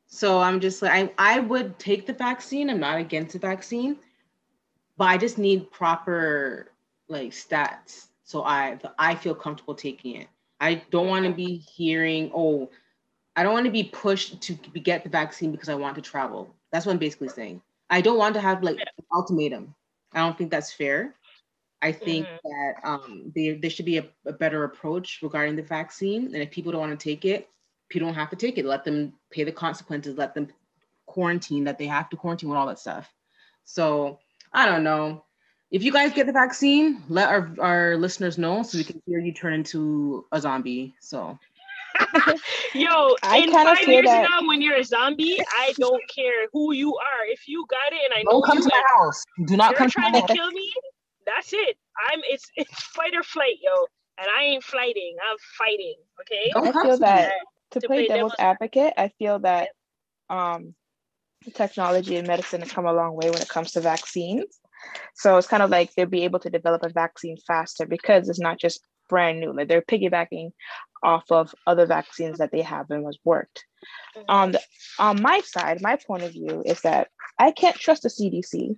So 0.07 0.41
I'm 0.41 0.61
just 0.61 0.83
like, 0.83 1.15
I, 1.19 1.37
I 1.37 1.41
would 1.41 1.79
take 1.79 2.07
the 2.07 2.13
vaccine. 2.13 2.71
I'm 2.71 2.81
not 2.81 2.99
against 2.99 3.33
the 3.33 3.39
vaccine, 3.39 3.97
but 4.97 5.07
I 5.07 5.17
just 5.17 5.39
need 5.39 5.71
proper 5.71 6.73
like 7.09 7.31
stats. 7.31 8.09
So 8.25 8.45
I, 8.45 8.79
I 8.99 9.15
feel 9.15 9.35
comfortable 9.35 9.75
taking 9.75 10.17
it. 10.17 10.29
I 10.61 10.83
don't 10.91 11.09
want 11.09 11.27
to 11.27 11.33
be 11.33 11.57
hearing, 11.57 12.31
oh, 12.35 12.71
I 13.37 13.43
don't 13.43 13.53
want 13.53 13.67
to 13.67 13.73
be 13.73 13.85
pushed 13.85 14.41
to 14.41 14.55
get 14.55 15.05
the 15.05 15.11
vaccine 15.11 15.53
because 15.53 15.69
I 15.69 15.75
want 15.75 15.95
to 15.97 16.01
travel. 16.01 16.55
That's 16.73 16.87
what 16.87 16.93
I'm 16.93 16.99
basically 16.99 17.29
saying. 17.29 17.61
I 17.91 18.01
don't 18.01 18.19
want 18.19 18.35
to 18.35 18.41
have 18.41 18.63
like 18.63 18.79
an 18.79 19.05
ultimatum. 19.13 19.75
I 20.13 20.21
don't 20.21 20.37
think 20.37 20.51
that's 20.51 20.73
fair. 20.73 21.15
I 21.83 21.93
think 21.93 22.27
mm-hmm. 22.27 22.49
that 22.49 22.89
um, 22.89 23.33
there, 23.35 23.57
there 23.61 23.71
should 23.71 23.85
be 23.85 23.99
a, 23.99 24.07
a, 24.27 24.33
better 24.33 24.65
approach 24.65 25.21
regarding 25.23 25.57
the 25.57 25.63
vaccine. 25.63 26.27
And 26.27 26.37
if 26.37 26.51
people 26.51 26.73
don't 26.73 26.81
want 26.81 26.99
to 26.99 27.05
take 27.05 27.25
it, 27.25 27.49
people 27.89 28.09
don't 28.09 28.15
have 28.15 28.31
to 28.31 28.37
take 28.37 28.59
it. 28.59 28.65
Let 28.65 28.85
them 28.85 29.13
pay 29.31 29.45
the 29.45 29.53
consequences. 29.53 30.17
Let 30.17 30.35
them 30.35 30.49
quarantine 31.05 31.65
that 31.65 31.79
they 31.79 31.87
have 31.87 32.09
to 32.11 32.17
quarantine 32.17 32.49
with 32.49 32.59
all 32.59 32.67
that 32.67 32.79
stuff. 32.79 33.13
So 33.65 34.19
I 34.53 34.67
don't 34.67 34.85
know. 34.85 35.25
If 35.71 35.83
you 35.83 35.93
guys 35.93 36.13
get 36.13 36.27
the 36.27 36.33
vaccine, 36.33 37.03
let 37.09 37.29
our, 37.29 37.51
our 37.59 37.97
listeners 37.97 38.39
know 38.39 38.63
so 38.63 38.79
we 38.79 38.85
can 38.85 39.03
hear 39.07 39.19
you 39.19 39.33
turn 39.33 39.53
into 39.53 40.25
a 40.33 40.41
zombie. 40.41 40.95
So 41.01 41.39
Yo, 42.75 43.17
I 43.23 43.39
in 43.39 43.53
five 43.53 43.87
years 43.87 44.07
that. 44.07 44.29
now, 44.31 44.47
when 44.47 44.63
you're 44.63 44.77
a 44.77 44.85
zombie, 44.85 45.39
I 45.59 45.73
don't 45.79 46.03
care 46.15 46.47
who 46.53 46.73
you 46.73 46.95
are. 46.97 47.27
If 47.29 47.49
you 47.49 47.67
got 47.69 47.93
it 47.93 48.01
and 48.05 48.15
I 48.15 48.23
know 48.23 48.41
don't 48.41 48.45
come 48.45 48.63
to 48.63 48.69
my 48.71 48.83
house. 48.97 49.25
Do 49.47 49.57
not 49.57 49.75
come 49.75 49.91
trying 49.91 50.13
to, 50.15 50.21
to 50.21 50.33
kill 50.33 50.51
me 50.51 50.73
that's 51.27 51.53
it. 51.53 51.77
I'm 52.11 52.21
it's 52.25 52.51
it's 52.57 52.73
fight 52.73 53.15
or 53.15 53.23
flight, 53.23 53.57
yo. 53.63 53.87
And 54.19 54.29
I 54.35 54.45
ain't 54.45 54.65
fighting. 54.65 55.17
I'm 55.29 55.37
fighting. 55.59 55.97
Okay. 56.23 56.53
I 56.57 56.83
feel 56.83 56.99
that 56.99 57.33
to, 57.73 57.81
to 57.81 57.87
play, 57.87 58.07
play 58.07 58.07
devil's, 58.07 58.33
devil's 58.33 58.35
advocate, 58.39 58.95
I 58.97 59.09
feel 59.19 59.39
that 59.41 59.69
um 60.31 60.75
technology 61.55 62.17
and 62.17 62.27
medicine 62.27 62.61
have 62.61 62.73
come 62.73 62.87
a 62.87 62.93
long 62.93 63.15
way 63.15 63.31
when 63.31 63.41
it 63.41 63.49
comes 63.49 63.73
to 63.73 63.81
vaccines. 63.81 64.59
So 65.15 65.37
it's 65.37 65.47
kind 65.47 65.63
of 65.63 65.71
like 65.71 65.93
they'll 65.95 66.07
be 66.07 66.25
able 66.25 66.39
to 66.41 66.51
develop 66.51 66.83
a 66.83 66.89
vaccine 66.89 67.37
faster 67.47 67.87
because 67.87 68.29
it's 68.29 68.41
not 68.41 68.59
just 68.59 68.81
brand 69.09 69.41
new. 69.41 69.53
Like 69.53 69.69
they're 69.69 69.83
piggybacking 69.83 70.53
off 71.03 71.25
of 71.31 71.55
other 71.67 71.87
vaccines 71.87 72.39
that 72.39 72.51
they 72.53 72.63
have 72.63 72.91
and 72.91 73.05
was 73.05 73.19
worked. 73.25 73.65
Mm-hmm. 74.17 74.25
On 74.29 74.53
the 74.53 74.61
on 74.99 75.23
my 75.23 75.41
side, 75.41 75.81
my 75.83 75.97
point 75.97 76.23
of 76.23 76.33
view 76.33 76.63
is 76.65 76.81
that 76.83 77.09
I 77.39 77.51
can't 77.53 77.77
trust 77.77 78.03
the 78.03 78.09
CDC. 78.09 78.77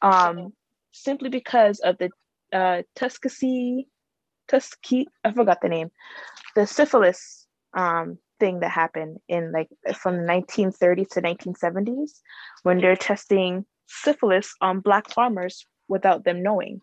Um, 0.00 0.52
simply 0.92 1.28
because 1.28 1.80
of 1.80 1.96
the 1.98 2.10
uh, 2.52 2.82
Tuskegee, 2.96 3.86
Tuskegee, 4.48 5.08
I 5.24 5.32
forgot 5.32 5.58
the 5.62 5.68
name, 5.68 5.90
the 6.54 6.66
syphilis 6.66 7.46
um, 7.74 8.18
thing 8.38 8.60
that 8.60 8.70
happened 8.70 9.18
in 9.28 9.52
like 9.52 9.68
from 9.96 10.16
the 10.16 10.22
1930s 10.22 11.08
to 11.10 11.22
1970s 11.22 12.10
when 12.62 12.78
they're 12.78 12.96
testing 12.96 13.64
syphilis 13.86 14.54
on 14.60 14.80
Black 14.80 15.10
farmers 15.10 15.66
without 15.88 16.24
them 16.24 16.42
knowing. 16.42 16.80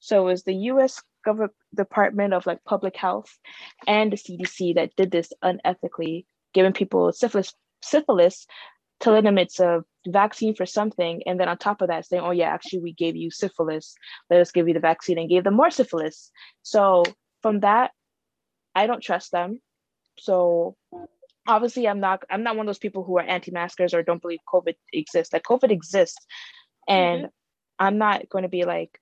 So 0.00 0.22
it 0.22 0.24
was 0.24 0.42
the 0.42 0.54
US 0.72 1.02
government 1.24 1.52
Department 1.74 2.32
of 2.32 2.46
like 2.46 2.64
Public 2.64 2.96
Health 2.96 3.38
and 3.86 4.12
the 4.12 4.16
CDC 4.16 4.74
that 4.74 4.96
did 4.96 5.10
this 5.10 5.32
unethically, 5.44 6.24
giving 6.54 6.72
people 6.72 7.12
syphilis 7.12 7.54
syphilis 7.82 8.46
telling 9.00 9.24
them 9.24 9.38
it's 9.38 9.60
a 9.60 9.84
vaccine 10.06 10.54
for 10.54 10.66
something 10.66 11.22
and 11.26 11.38
then 11.38 11.48
on 11.48 11.58
top 11.58 11.82
of 11.82 11.88
that 11.88 12.06
saying 12.06 12.22
oh 12.22 12.30
yeah 12.30 12.48
actually 12.48 12.80
we 12.80 12.92
gave 12.92 13.16
you 13.16 13.30
syphilis. 13.30 13.94
Let 14.30 14.40
us 14.40 14.50
give 14.50 14.68
you 14.68 14.74
the 14.74 14.80
vaccine 14.80 15.18
and 15.18 15.28
gave 15.28 15.44
them 15.44 15.54
more 15.54 15.70
syphilis. 15.70 16.30
So 16.62 17.04
from 17.42 17.60
that 17.60 17.92
i 18.74 18.86
don't 18.86 19.02
trust 19.02 19.32
them. 19.32 19.60
So 20.18 20.76
obviously 21.46 21.88
i'm 21.88 22.00
not 22.00 22.24
i'm 22.30 22.42
not 22.42 22.56
one 22.56 22.66
of 22.66 22.68
those 22.68 22.78
people 22.78 23.04
who 23.04 23.18
are 23.18 23.22
anti-maskers 23.22 23.94
or 23.94 24.02
don't 24.02 24.22
believe 24.22 24.40
covid 24.52 24.74
exists. 24.92 25.32
Like 25.32 25.42
covid 25.42 25.70
exists 25.70 26.26
and 26.88 27.22
mm-hmm. 27.22 27.84
i'm 27.84 27.98
not 27.98 28.28
going 28.28 28.42
to 28.42 28.48
be 28.48 28.64
like 28.64 29.00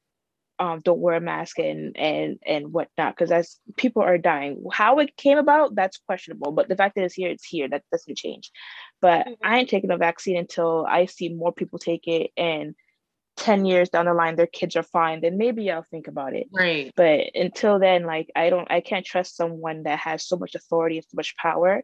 um, 0.58 0.80
don't 0.80 1.00
wear 1.00 1.16
a 1.16 1.20
mask 1.20 1.58
and 1.58 1.96
and 1.96 2.38
and 2.46 2.72
whatnot 2.72 3.14
because 3.14 3.30
as 3.30 3.58
people 3.76 4.02
are 4.02 4.18
dying. 4.18 4.64
How 4.72 4.98
it 5.00 5.16
came 5.16 5.38
about 5.38 5.74
that's 5.74 5.98
questionable 5.98 6.52
but 6.52 6.68
the 6.68 6.76
fact 6.76 6.94
that 6.94 7.04
it's 7.04 7.14
here 7.14 7.28
it's 7.28 7.44
here. 7.44 7.68
That 7.68 7.84
doesn't 7.92 8.16
change 8.16 8.50
but 9.00 9.26
mm-hmm. 9.26 9.32
i 9.44 9.58
ain't 9.58 9.68
taking 9.68 9.90
a 9.90 9.96
vaccine 9.96 10.36
until 10.36 10.86
i 10.88 11.06
see 11.06 11.28
more 11.28 11.52
people 11.52 11.78
take 11.78 12.06
it 12.06 12.30
and 12.36 12.74
10 13.36 13.66
years 13.66 13.90
down 13.90 14.06
the 14.06 14.14
line 14.14 14.36
their 14.36 14.46
kids 14.46 14.76
are 14.76 14.82
fine 14.82 15.20
then 15.20 15.36
maybe 15.36 15.70
i'll 15.70 15.82
think 15.82 16.08
about 16.08 16.34
it. 16.34 16.46
Right. 16.50 16.90
But 16.96 17.30
until 17.34 17.78
then 17.78 18.04
like 18.04 18.30
i 18.34 18.48
don't 18.48 18.70
i 18.70 18.80
can't 18.80 19.04
trust 19.04 19.36
someone 19.36 19.82
that 19.82 19.98
has 19.98 20.26
so 20.26 20.36
much 20.36 20.54
authority 20.54 20.96
and 20.96 21.04
so 21.04 21.16
much 21.16 21.36
power 21.36 21.82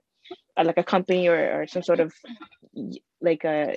uh, 0.57 0.65
like 0.65 0.79
a 0.79 0.85
company 0.85 1.29
or, 1.29 1.61
or 1.61 1.67
some 1.67 1.83
sort 1.83 2.01
of 2.01 2.15
like 3.21 3.45
a 3.45 3.77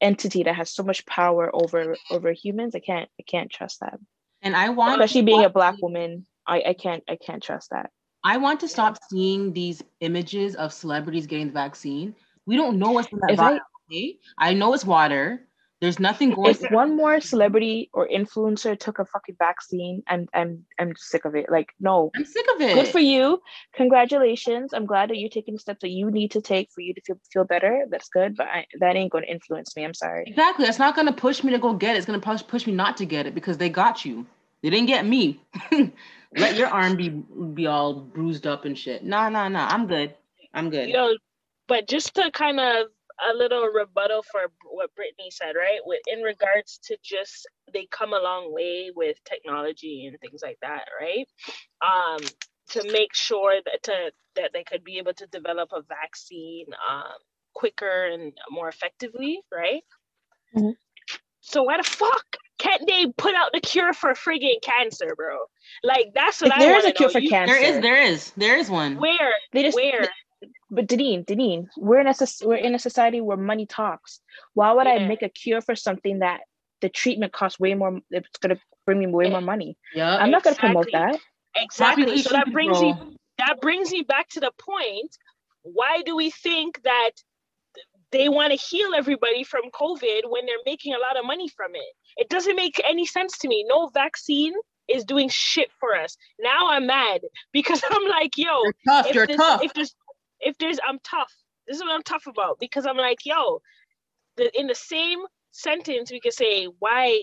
entity 0.00 0.44
that 0.44 0.54
has 0.54 0.72
so 0.72 0.84
much 0.84 1.04
power 1.06 1.50
over 1.52 1.96
over 2.10 2.32
humans 2.32 2.76
i 2.76 2.78
can't 2.78 3.08
i 3.18 3.24
can't 3.26 3.50
trust 3.50 3.80
that 3.80 3.98
and 4.42 4.56
i 4.56 4.68
want 4.68 4.92
especially 4.92 5.22
being 5.22 5.44
a 5.44 5.50
black 5.50 5.74
woman 5.82 6.24
i 6.46 6.62
i 6.68 6.72
can't 6.72 7.02
i 7.08 7.16
can't 7.16 7.42
trust 7.42 7.70
that. 7.70 7.90
I 8.24 8.36
want 8.36 8.58
to 8.60 8.68
stop 8.68 8.98
seeing 9.08 9.52
these 9.52 9.82
images 10.00 10.56
of 10.56 10.72
celebrities 10.72 11.26
getting 11.26 11.46
the 11.46 11.52
vaccine 11.52 12.16
we 12.48 12.56
don't 12.56 12.78
know 12.78 12.90
what's 12.90 13.12
in 13.12 13.20
that 13.20 13.36
vial, 13.36 13.60
I, 13.92 14.14
I 14.38 14.54
know 14.54 14.74
it's 14.74 14.84
water 14.84 15.48
there's 15.80 16.00
nothing 16.00 16.30
going. 16.30 16.50
If 16.50 16.70
one 16.72 16.96
more 16.96 17.20
celebrity 17.20 17.88
or 17.92 18.08
influencer 18.08 18.78
took 18.78 18.98
a 18.98 19.04
fucking 19.04 19.36
vaccine, 19.38 20.02
I'm 20.08 20.26
I'm 20.34 20.64
I'm 20.78 20.94
sick 20.96 21.24
of 21.24 21.36
it. 21.36 21.46
Like, 21.50 21.68
no, 21.78 22.10
I'm 22.16 22.24
sick 22.24 22.46
of 22.52 22.60
it. 22.60 22.74
Good 22.74 22.88
for 22.88 22.98
you. 22.98 23.40
Congratulations. 23.74 24.72
I'm 24.72 24.86
glad 24.86 25.10
that 25.10 25.18
you're 25.18 25.28
taking 25.28 25.54
the 25.54 25.60
steps 25.60 25.82
that 25.82 25.90
you 25.90 26.10
need 26.10 26.32
to 26.32 26.40
take 26.40 26.70
for 26.72 26.80
you 26.80 26.94
to 26.94 27.00
feel 27.02 27.20
feel 27.32 27.44
better. 27.44 27.86
That's 27.90 28.08
good, 28.08 28.36
but 28.36 28.48
I, 28.48 28.66
that 28.80 28.96
ain't 28.96 29.12
going 29.12 29.24
to 29.24 29.30
influence 29.30 29.76
me. 29.76 29.84
I'm 29.84 29.94
sorry. 29.94 30.24
Exactly. 30.26 30.64
That's 30.64 30.80
not 30.80 30.96
going 30.96 31.06
to 31.06 31.12
push 31.12 31.44
me 31.44 31.52
to 31.52 31.58
go 31.58 31.72
get 31.74 31.94
it. 31.94 31.98
It's 31.98 32.06
going 32.06 32.20
to 32.20 32.26
push 32.26 32.42
push 32.44 32.66
me 32.66 32.72
not 32.72 32.96
to 32.96 33.06
get 33.06 33.26
it 33.26 33.34
because 33.34 33.58
they 33.58 33.68
got 33.68 34.04
you. 34.04 34.26
They 34.62 34.70
didn't 34.70 34.86
get 34.86 35.06
me. 35.06 35.40
Let 36.36 36.56
your 36.56 36.68
arm 36.68 36.96
be 36.96 37.08
be 37.08 37.68
all 37.68 37.94
bruised 37.94 38.48
up 38.48 38.64
and 38.64 38.76
shit. 38.76 39.04
Nah, 39.04 39.28
nah, 39.28 39.46
nah. 39.46 39.68
I'm 39.68 39.86
good. 39.86 40.16
I'm 40.52 40.70
good. 40.70 40.88
You 40.88 40.94
know, 40.94 41.16
but 41.68 41.86
just 41.86 42.14
to 42.14 42.30
kind 42.32 42.58
of 42.58 42.86
a 43.30 43.36
little 43.36 43.66
rebuttal 43.66 44.22
for 44.22 44.52
what 44.64 44.94
Brittany 44.94 45.30
said, 45.30 45.52
right? 45.56 45.80
With 45.84 46.00
in 46.06 46.22
regards 46.22 46.78
to 46.84 46.96
just 47.02 47.46
they 47.72 47.86
come 47.90 48.12
a 48.12 48.20
long 48.20 48.52
way 48.52 48.90
with 48.94 49.16
technology 49.24 50.06
and 50.06 50.18
things 50.20 50.40
like 50.42 50.58
that, 50.62 50.84
right? 51.00 51.26
Um, 51.82 52.20
to 52.70 52.92
make 52.92 53.14
sure 53.14 53.54
that 53.64 53.82
to 53.84 54.12
that 54.36 54.50
they 54.52 54.64
could 54.64 54.84
be 54.84 54.98
able 54.98 55.14
to 55.14 55.26
develop 55.26 55.70
a 55.72 55.82
vaccine 55.82 56.66
um, 56.88 57.12
quicker 57.54 58.06
and 58.06 58.32
more 58.50 58.68
effectively, 58.68 59.40
right? 59.52 59.82
Mm-hmm. 60.56 60.70
So 61.40 61.62
why 61.64 61.78
the 61.78 61.82
fuck 61.82 62.36
can't 62.58 62.82
they 62.86 63.06
put 63.16 63.34
out 63.34 63.50
the 63.52 63.60
cure 63.60 63.92
for 63.92 64.12
frigging 64.12 64.60
cancer, 64.62 65.14
bro? 65.16 65.38
Like 65.82 66.12
that's 66.14 66.40
what 66.40 66.48
if 66.48 66.56
I 66.56 66.58
There 66.58 66.78
is 66.78 66.84
a 66.84 66.92
cure 66.92 67.08
know. 67.08 67.12
for 67.12 67.18
you, 67.20 67.30
cancer. 67.30 67.54
There 67.54 67.62
is, 67.62 67.80
there 67.80 68.02
is, 68.02 68.32
there 68.36 68.56
is 68.58 68.70
one. 68.70 68.96
Where? 68.96 69.32
They 69.52 69.62
just, 69.62 69.76
where? 69.76 70.08
But 70.70 70.86
Deneen, 70.86 71.24
Deneen, 71.24 71.68
we're 71.76 72.00
in 72.00 72.06
a 72.06 72.14
we're 72.44 72.56
in 72.56 72.74
a 72.74 72.78
society 72.78 73.20
where 73.20 73.36
money 73.36 73.66
talks. 73.66 74.20
Why 74.54 74.72
would 74.72 74.86
yeah. 74.86 74.94
I 74.94 75.08
make 75.08 75.22
a 75.22 75.28
cure 75.28 75.60
for 75.60 75.74
something 75.74 76.18
that 76.18 76.40
the 76.80 76.88
treatment 76.88 77.32
costs 77.32 77.58
way 77.58 77.74
more? 77.74 78.00
It's 78.10 78.38
gonna 78.40 78.58
bring 78.84 78.98
me 78.98 79.06
way 79.06 79.26
yeah. 79.26 79.30
more 79.30 79.40
money. 79.40 79.76
Yeah, 79.94 80.16
I'm 80.16 80.30
not 80.30 80.46
exactly. 80.46 80.68
gonna 80.68 80.84
promote 80.84 80.92
that. 80.92 81.20
Exactly. 81.56 82.22
So 82.22 82.30
that 82.30 82.52
brings 82.52 82.80
me 82.80 82.94
that 83.38 83.60
brings 83.60 83.90
me 83.90 84.02
back 84.02 84.28
to 84.30 84.40
the 84.40 84.52
point. 84.58 85.16
Why 85.62 86.02
do 86.04 86.16
we 86.16 86.30
think 86.30 86.82
that 86.82 87.10
they 88.10 88.28
want 88.28 88.52
to 88.52 88.56
heal 88.56 88.94
everybody 88.94 89.44
from 89.44 89.62
COVID 89.70 90.22
when 90.28 90.46
they're 90.46 90.56
making 90.64 90.94
a 90.94 90.98
lot 90.98 91.18
of 91.18 91.24
money 91.24 91.48
from 91.48 91.74
it? 91.74 91.94
It 92.16 92.28
doesn't 92.28 92.56
make 92.56 92.80
any 92.86 93.06
sense 93.06 93.38
to 93.38 93.48
me. 93.48 93.64
No 93.68 93.88
vaccine 93.88 94.54
is 94.88 95.04
doing 95.04 95.28
shit 95.28 95.68
for 95.78 95.94
us. 95.94 96.16
Now 96.40 96.68
I'm 96.68 96.86
mad 96.86 97.20
because 97.52 97.82
I'm 97.90 98.08
like, 98.08 98.36
yo, 98.36 98.62
you're 98.62 98.74
tough. 98.86 99.06
If 99.06 99.14
you're 99.14 99.26
this, 99.26 99.36
tough. 99.36 99.62
If 99.62 99.74
there's 99.74 99.94
if 100.40 100.56
there's 100.58 100.78
I'm 100.86 100.98
tough. 101.04 101.32
This 101.66 101.76
is 101.76 101.82
what 101.82 101.92
I'm 101.92 102.02
tough 102.02 102.26
about 102.26 102.58
because 102.58 102.86
I'm 102.86 102.96
like, 102.96 103.18
yo, 103.24 103.60
the, 104.36 104.50
in 104.58 104.66
the 104.66 104.74
same 104.74 105.20
sentence 105.50 106.10
we 106.10 106.20
could 106.20 106.32
say 106.32 106.66
why 106.78 107.22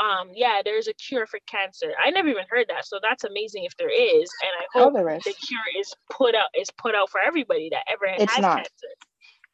um 0.00 0.30
yeah 0.34 0.60
there's 0.64 0.88
a 0.88 0.94
cure 0.94 1.26
for 1.26 1.38
cancer. 1.46 1.92
I 2.02 2.10
never 2.10 2.28
even 2.28 2.44
heard 2.48 2.66
that 2.68 2.86
so 2.86 2.98
that's 3.02 3.24
amazing 3.24 3.64
if 3.64 3.76
there 3.76 3.90
is 3.90 4.30
and 4.42 4.52
i 4.60 4.78
hope 4.78 4.92
the, 4.92 5.02
the 5.24 5.34
cure 5.46 5.80
is 5.80 5.92
put 6.10 6.34
out 6.34 6.48
is 6.58 6.70
put 6.78 6.94
out 6.94 7.10
for 7.10 7.20
everybody 7.20 7.68
that 7.70 7.82
ever 7.90 8.06
it's 8.06 8.32
has 8.32 8.42
not. 8.42 8.56
cancer. 8.56 8.70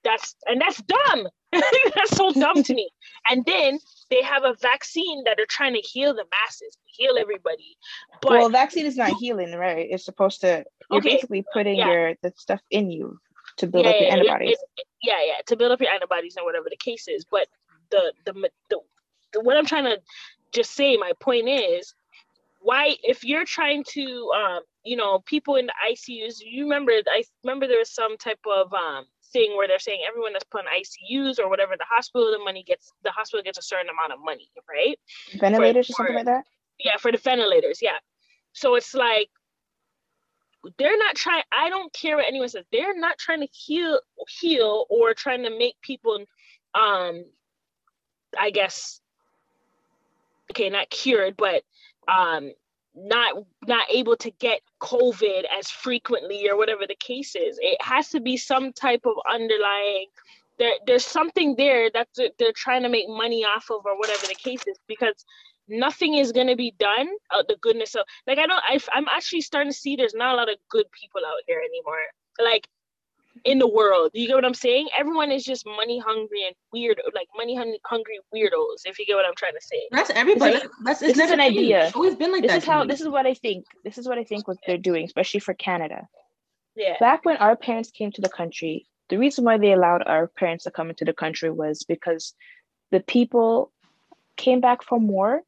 That's 0.04 0.36
and 0.46 0.60
that's 0.60 0.80
dumb. 0.82 1.26
That's 1.52 2.16
so 2.16 2.30
dumb 2.32 2.62
to 2.62 2.74
me. 2.74 2.90
And 3.28 3.44
then 3.44 3.78
they 4.10 4.22
have 4.22 4.44
a 4.44 4.54
vaccine 4.60 5.24
that 5.24 5.40
are 5.40 5.46
trying 5.48 5.74
to 5.74 5.80
heal 5.80 6.14
the 6.14 6.24
masses 6.30 6.76
heal 6.86 7.16
everybody. 7.18 7.76
But 8.22 8.30
well 8.32 8.48
vaccine 8.48 8.86
is 8.86 8.96
not 8.96 9.12
healing 9.18 9.52
right? 9.54 9.86
It's 9.90 10.04
supposed 10.04 10.40
to 10.42 10.64
you're 10.90 10.98
okay. 10.98 11.14
basically 11.16 11.44
putting 11.52 11.76
yeah. 11.76 11.88
your 11.88 12.14
the 12.22 12.32
stuff 12.36 12.60
in 12.70 12.90
you 12.90 13.18
to 13.58 13.66
build 13.66 13.84
yeah, 13.84 13.90
up 13.90 14.00
your 14.00 14.08
yeah, 14.08 14.14
antibodies 14.14 14.50
it, 14.50 14.80
it, 14.80 14.86
yeah 15.02 15.24
yeah 15.24 15.40
to 15.46 15.56
build 15.56 15.72
up 15.72 15.80
your 15.80 15.90
antibodies 15.90 16.36
and 16.36 16.44
whatever 16.44 16.66
the 16.70 16.76
case 16.76 17.08
is. 17.08 17.24
But 17.24 17.48
the 17.90 18.12
the, 18.24 18.32
the, 18.70 18.78
the 19.32 19.40
what 19.40 19.56
i'm 19.56 19.66
trying 19.66 19.84
to 19.84 19.98
just 20.52 20.74
say 20.74 20.96
my 20.96 21.12
point 21.20 21.48
is 21.48 21.94
why 22.60 22.96
if 23.02 23.24
you're 23.24 23.44
trying 23.44 23.84
to 23.84 24.30
um 24.36 24.60
you 24.84 24.96
know 24.96 25.20
people 25.26 25.56
in 25.56 25.66
the 25.66 25.72
icus 25.90 26.36
you 26.40 26.64
remember 26.64 26.92
i 27.08 27.22
remember 27.44 27.66
there 27.66 27.78
was 27.78 27.92
some 27.92 28.16
type 28.16 28.40
of 28.46 28.72
um 28.72 29.04
thing 29.32 29.56
where 29.56 29.68
they're 29.68 29.78
saying 29.78 30.00
everyone 30.06 30.32
that's 30.32 30.44
put 30.44 30.62
on 30.62 30.66
ICUs 30.72 31.38
or 31.38 31.48
whatever 31.48 31.74
the 31.76 31.86
hospital, 31.88 32.30
the 32.30 32.44
money 32.44 32.62
gets 32.62 32.92
the 33.04 33.10
hospital 33.10 33.42
gets 33.42 33.58
a 33.58 33.62
certain 33.62 33.88
amount 33.88 34.12
of 34.12 34.24
money, 34.24 34.50
right? 34.68 34.98
Ventilators 35.38 35.86
for, 35.88 35.92
or 35.92 35.96
something 35.96 36.14
like 36.16 36.24
that. 36.26 36.44
Yeah, 36.78 36.96
for 36.98 37.12
the 37.12 37.18
ventilators, 37.18 37.80
yeah. 37.82 37.98
So 38.52 38.74
it's 38.74 38.94
like 38.94 39.28
they're 40.78 40.98
not 40.98 41.14
trying. 41.14 41.42
I 41.52 41.68
don't 41.68 41.92
care 41.92 42.16
what 42.16 42.26
anyone 42.26 42.48
says. 42.48 42.64
They're 42.72 42.98
not 42.98 43.18
trying 43.18 43.40
to 43.40 43.48
heal, 43.52 44.00
heal, 44.40 44.86
or 44.88 45.14
trying 45.14 45.44
to 45.44 45.50
make 45.50 45.80
people, 45.80 46.18
um, 46.74 47.24
I 48.38 48.50
guess, 48.50 49.00
okay, 50.52 50.70
not 50.70 50.90
cured, 50.90 51.36
but 51.36 51.62
um, 52.08 52.52
not 52.94 53.36
not 53.66 53.86
able 53.90 54.16
to 54.16 54.30
get 54.30 54.60
covid 54.86 55.44
as 55.58 55.68
frequently 55.68 56.48
or 56.48 56.56
whatever 56.56 56.86
the 56.86 56.96
case 56.96 57.34
is. 57.34 57.58
It 57.60 57.80
has 57.82 58.08
to 58.10 58.20
be 58.20 58.36
some 58.36 58.72
type 58.72 59.04
of 59.04 59.14
underlying 59.30 60.06
there 60.58 60.72
there's 60.86 61.04
something 61.04 61.54
there 61.56 61.90
that 61.92 62.08
they're 62.38 62.52
trying 62.54 62.82
to 62.82 62.88
make 62.88 63.08
money 63.08 63.44
off 63.44 63.66
of 63.70 63.84
or 63.84 63.98
whatever 63.98 64.26
the 64.26 64.34
case 64.34 64.62
is 64.66 64.78
because 64.86 65.24
nothing 65.68 66.14
is 66.14 66.32
going 66.32 66.46
to 66.46 66.56
be 66.56 66.72
done 66.78 67.08
out 67.34 67.46
the 67.48 67.56
goodness 67.60 67.94
of 67.94 68.04
like 68.26 68.38
i 68.38 68.46
don't 68.46 68.62
I, 68.66 68.78
i'm 68.94 69.06
actually 69.08 69.40
starting 69.40 69.72
to 69.72 69.76
see 69.76 69.96
there's 69.96 70.14
not 70.14 70.34
a 70.34 70.36
lot 70.36 70.48
of 70.48 70.56
good 70.70 70.86
people 70.92 71.20
out 71.26 71.42
here 71.46 71.58
anymore. 71.58 71.98
Like 72.42 72.68
in 73.46 73.58
the 73.58 73.68
world. 73.68 74.10
You 74.12 74.26
get 74.26 74.34
what 74.34 74.44
I'm 74.44 74.54
saying? 74.54 74.88
Everyone 74.98 75.30
is 75.30 75.44
just 75.44 75.64
money 75.64 75.98
hungry 75.98 76.44
and 76.46 76.54
weird, 76.72 77.00
like 77.14 77.28
money 77.36 77.54
hungry 77.56 78.18
weirdos. 78.34 78.82
If 78.84 78.98
you 78.98 79.06
get 79.06 79.14
what 79.14 79.24
I'm 79.24 79.36
trying 79.36 79.54
to 79.54 79.60
say. 79.62 79.88
That's 79.92 80.10
everybody. 80.10 80.54
Like, 80.54 80.68
that's 80.84 81.00
this 81.00 81.18
is 81.18 81.30
an 81.30 81.40
idea. 81.40 81.86
It's 81.86 81.96
always 81.96 82.16
been 82.16 82.32
like 82.32 82.42
this 82.42 82.50
that. 82.50 82.56
This 82.56 82.64
is 82.64 82.68
how. 82.68 82.82
Me. 82.82 82.88
This 82.88 83.00
is 83.00 83.08
what 83.08 83.26
I 83.26 83.34
think. 83.34 83.64
This 83.84 83.98
is 83.98 84.08
what 84.08 84.18
I 84.18 84.24
think 84.24 84.46
what 84.48 84.58
they're 84.66 84.76
doing, 84.76 85.04
especially 85.04 85.40
for 85.40 85.54
Canada. 85.54 86.08
Yeah. 86.74 86.96
Back 87.00 87.24
when 87.24 87.38
our 87.38 87.56
parents 87.56 87.90
came 87.90 88.12
to 88.12 88.20
the 88.20 88.28
country, 88.28 88.86
the 89.08 89.16
reason 89.16 89.44
why 89.44 89.56
they 89.56 89.72
allowed 89.72 90.02
our 90.06 90.26
parents 90.26 90.64
to 90.64 90.70
come 90.70 90.90
into 90.90 91.04
the 91.04 91.14
country 91.14 91.50
was 91.50 91.84
because 91.84 92.34
the 92.90 93.00
people 93.00 93.72
came 94.36 94.60
back 94.60 94.82
from 94.82 95.08
war 95.08 95.42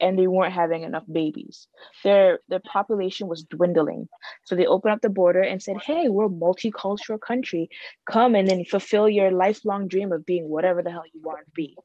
and 0.00 0.18
they 0.18 0.26
weren't 0.26 0.52
having 0.52 0.82
enough 0.82 1.04
babies. 1.10 1.66
Their 2.02 2.40
their 2.48 2.60
population 2.60 3.28
was 3.28 3.44
dwindling. 3.44 4.08
So 4.44 4.54
they 4.54 4.66
opened 4.66 4.94
up 4.94 5.00
the 5.02 5.08
border 5.08 5.42
and 5.42 5.62
said, 5.62 5.82
"Hey, 5.82 6.08
we're 6.08 6.26
a 6.26 6.28
multicultural 6.28 7.20
country. 7.20 7.70
Come 8.06 8.34
and 8.34 8.48
then 8.48 8.64
fulfill 8.64 9.08
your 9.08 9.30
lifelong 9.30 9.88
dream 9.88 10.12
of 10.12 10.26
being 10.26 10.48
whatever 10.48 10.82
the 10.82 10.90
hell 10.90 11.04
you 11.12 11.20
want 11.22 11.44
to 11.44 11.50
be." 11.52 11.76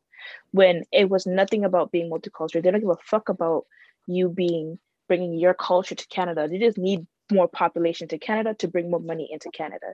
When 0.52 0.84
it 0.92 1.10
was 1.10 1.26
nothing 1.26 1.64
about 1.64 1.92
being 1.92 2.10
multicultural. 2.10 2.62
They 2.62 2.72
don't 2.72 2.82
give 2.82 2.90
a 2.90 2.98
fuck 3.04 3.30
about 3.30 3.66
you 4.08 4.30
being 4.30 4.80
bringing 5.08 5.34
your 5.34 5.54
culture 5.54 5.96
to 5.96 6.08
Canada. 6.08 6.48
They 6.48 6.60
just 6.60 6.78
need 6.78 7.06
more 7.32 7.48
population 7.48 8.08
to 8.10 8.18
Canada 8.18 8.54
to 8.56 8.68
bring 8.68 8.90
more 8.90 9.00
money 9.00 9.30
into 9.32 9.50
Canada. 9.52 9.94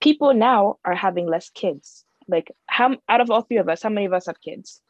People 0.00 0.34
now 0.34 0.78
are 0.84 0.94
having 0.94 1.26
less 1.26 1.50
kids. 1.50 2.04
Like 2.28 2.52
how 2.66 2.96
out 3.08 3.20
of 3.20 3.30
all 3.30 3.42
three 3.42 3.58
of 3.58 3.68
us, 3.68 3.82
how 3.82 3.88
many 3.88 4.06
of 4.06 4.12
us 4.12 4.26
have 4.26 4.40
kids? 4.40 4.80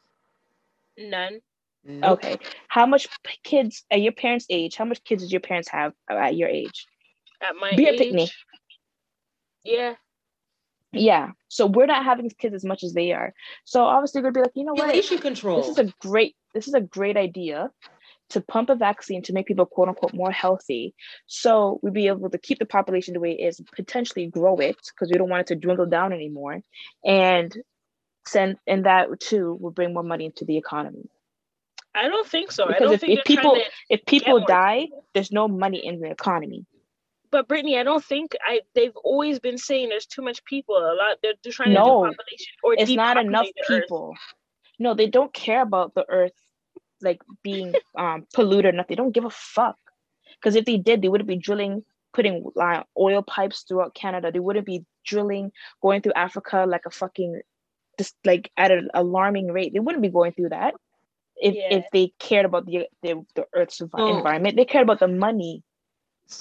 None. 0.97 1.41
Nope. 1.85 2.19
Okay. 2.23 2.37
How 2.67 2.85
much 2.85 3.07
kids 3.43 3.83
at 3.91 4.01
your 4.01 4.13
parents' 4.13 4.45
age? 4.49 4.75
How 4.75 4.85
much 4.85 5.03
kids 5.03 5.23
did 5.23 5.31
your 5.31 5.41
parents 5.41 5.69
have 5.69 5.93
at 6.09 6.35
your 6.35 6.49
age? 6.49 6.87
At 7.41 7.55
my 7.59 7.75
Be 7.75 7.87
age, 7.87 7.99
a 7.99 8.03
picnic. 8.03 8.29
Yeah. 9.63 9.95
Yeah. 10.93 11.31
So 11.49 11.65
we're 11.65 11.87
not 11.87 12.05
having 12.05 12.29
kids 12.29 12.55
as 12.55 12.63
much 12.63 12.83
as 12.83 12.93
they 12.93 13.11
are. 13.11 13.33
So 13.65 13.83
obviously 13.83 14.21
we're 14.21 14.31
gonna 14.31 14.33
be 14.33 14.41
like, 14.41 14.51
you 14.55 14.63
know 14.63 14.73
what? 14.73 14.85
Population 14.85 15.17
control. 15.17 15.61
This 15.61 15.69
is 15.69 15.77
a 15.79 15.93
great. 15.99 16.35
This 16.53 16.67
is 16.67 16.73
a 16.73 16.81
great 16.81 17.17
idea 17.17 17.71
to 18.29 18.41
pump 18.41 18.69
a 18.69 18.75
vaccine 18.75 19.21
to 19.23 19.33
make 19.33 19.47
people 19.47 19.65
quote 19.65 19.89
unquote 19.89 20.13
more 20.13 20.31
healthy. 20.31 20.93
So 21.27 21.79
we'd 21.83 21.93
be 21.93 22.07
able 22.07 22.29
to 22.29 22.37
keep 22.37 22.59
the 22.59 22.65
population 22.65 23.13
the 23.13 23.19
way 23.19 23.31
it 23.31 23.43
is, 23.43 23.61
potentially 23.75 24.27
grow 24.27 24.57
it 24.57 24.77
because 24.87 25.11
we 25.11 25.17
don't 25.17 25.29
want 25.29 25.41
it 25.41 25.47
to 25.47 25.55
dwindle 25.55 25.87
down 25.87 26.13
anymore, 26.13 26.61
and 27.03 27.53
send 28.25 28.57
and 28.67 28.85
that 28.85 29.07
too 29.19 29.57
will 29.59 29.71
bring 29.71 29.93
more 29.93 30.03
money 30.03 30.25
into 30.25 30.45
the 30.45 30.57
economy. 30.57 31.09
I 31.95 32.07
don't 32.07 32.27
think 32.27 32.51
so. 32.51 32.67
Because 32.67 32.91
if, 32.91 33.03
if 33.03 33.23
people 33.23 33.57
if 33.89 34.05
people 34.05 34.43
die, 34.45 34.87
there's 35.13 35.31
no 35.31 35.47
money 35.47 35.85
in 35.85 35.99
the 35.99 36.09
economy. 36.09 36.65
But 37.31 37.47
Brittany, 37.47 37.77
I 37.77 37.83
don't 37.83 38.03
think 38.03 38.35
I. 38.45 38.61
They've 38.75 38.95
always 39.03 39.39
been 39.39 39.57
saying 39.57 39.89
there's 39.89 40.05
too 40.05 40.21
much 40.21 40.43
people. 40.45 40.77
A 40.77 40.95
lot. 40.95 41.17
They're, 41.21 41.33
they're 41.43 41.53
trying 41.53 41.73
no, 41.73 42.05
to 42.05 42.11
do 42.11 42.15
population 42.15 42.53
or 42.63 42.73
it's 42.77 42.91
not 42.91 43.17
enough 43.17 43.47
people. 43.67 44.15
no, 44.79 44.93
they 44.93 45.07
don't 45.07 45.33
care 45.33 45.61
about 45.61 45.93
the 45.93 46.05
earth 46.09 46.33
like 47.01 47.21
being 47.43 47.73
um 47.97 48.25
polluted 48.33 48.73
or 48.73 48.77
nothing. 48.77 48.95
They 48.95 49.03
don't 49.03 49.13
give 49.13 49.25
a 49.25 49.29
fuck. 49.29 49.77
Because 50.39 50.55
if 50.55 50.65
they 50.65 50.77
did, 50.77 51.01
they 51.01 51.09
wouldn't 51.09 51.27
be 51.27 51.37
drilling, 51.37 51.83
putting 52.13 52.45
uh, 52.59 52.83
oil 52.99 53.21
pipes 53.21 53.65
throughout 53.67 53.93
Canada. 53.93 54.31
They 54.31 54.39
wouldn't 54.39 54.65
be 54.65 54.83
drilling, 55.05 55.51
going 55.81 56.01
through 56.01 56.13
Africa 56.15 56.65
like 56.67 56.85
a 56.85 56.89
fucking, 56.89 57.41
just 57.97 58.15
like 58.25 58.51
at 58.57 58.71
an 58.71 58.89
alarming 58.93 59.51
rate. 59.51 59.73
They 59.73 59.79
wouldn't 59.79 60.01
be 60.01 60.09
going 60.09 60.33
through 60.33 60.49
that 60.49 60.73
if 61.41 61.55
yeah. 61.55 61.77
if 61.77 61.85
they 61.91 62.13
cared 62.19 62.45
about 62.45 62.65
the 62.65 62.87
the, 63.01 63.23
the 63.35 63.45
Earth's 63.53 63.81
oh. 63.81 64.17
environment. 64.17 64.55
They 64.55 64.65
cared 64.65 64.83
about 64.83 64.99
the 64.99 65.07
money. 65.07 65.63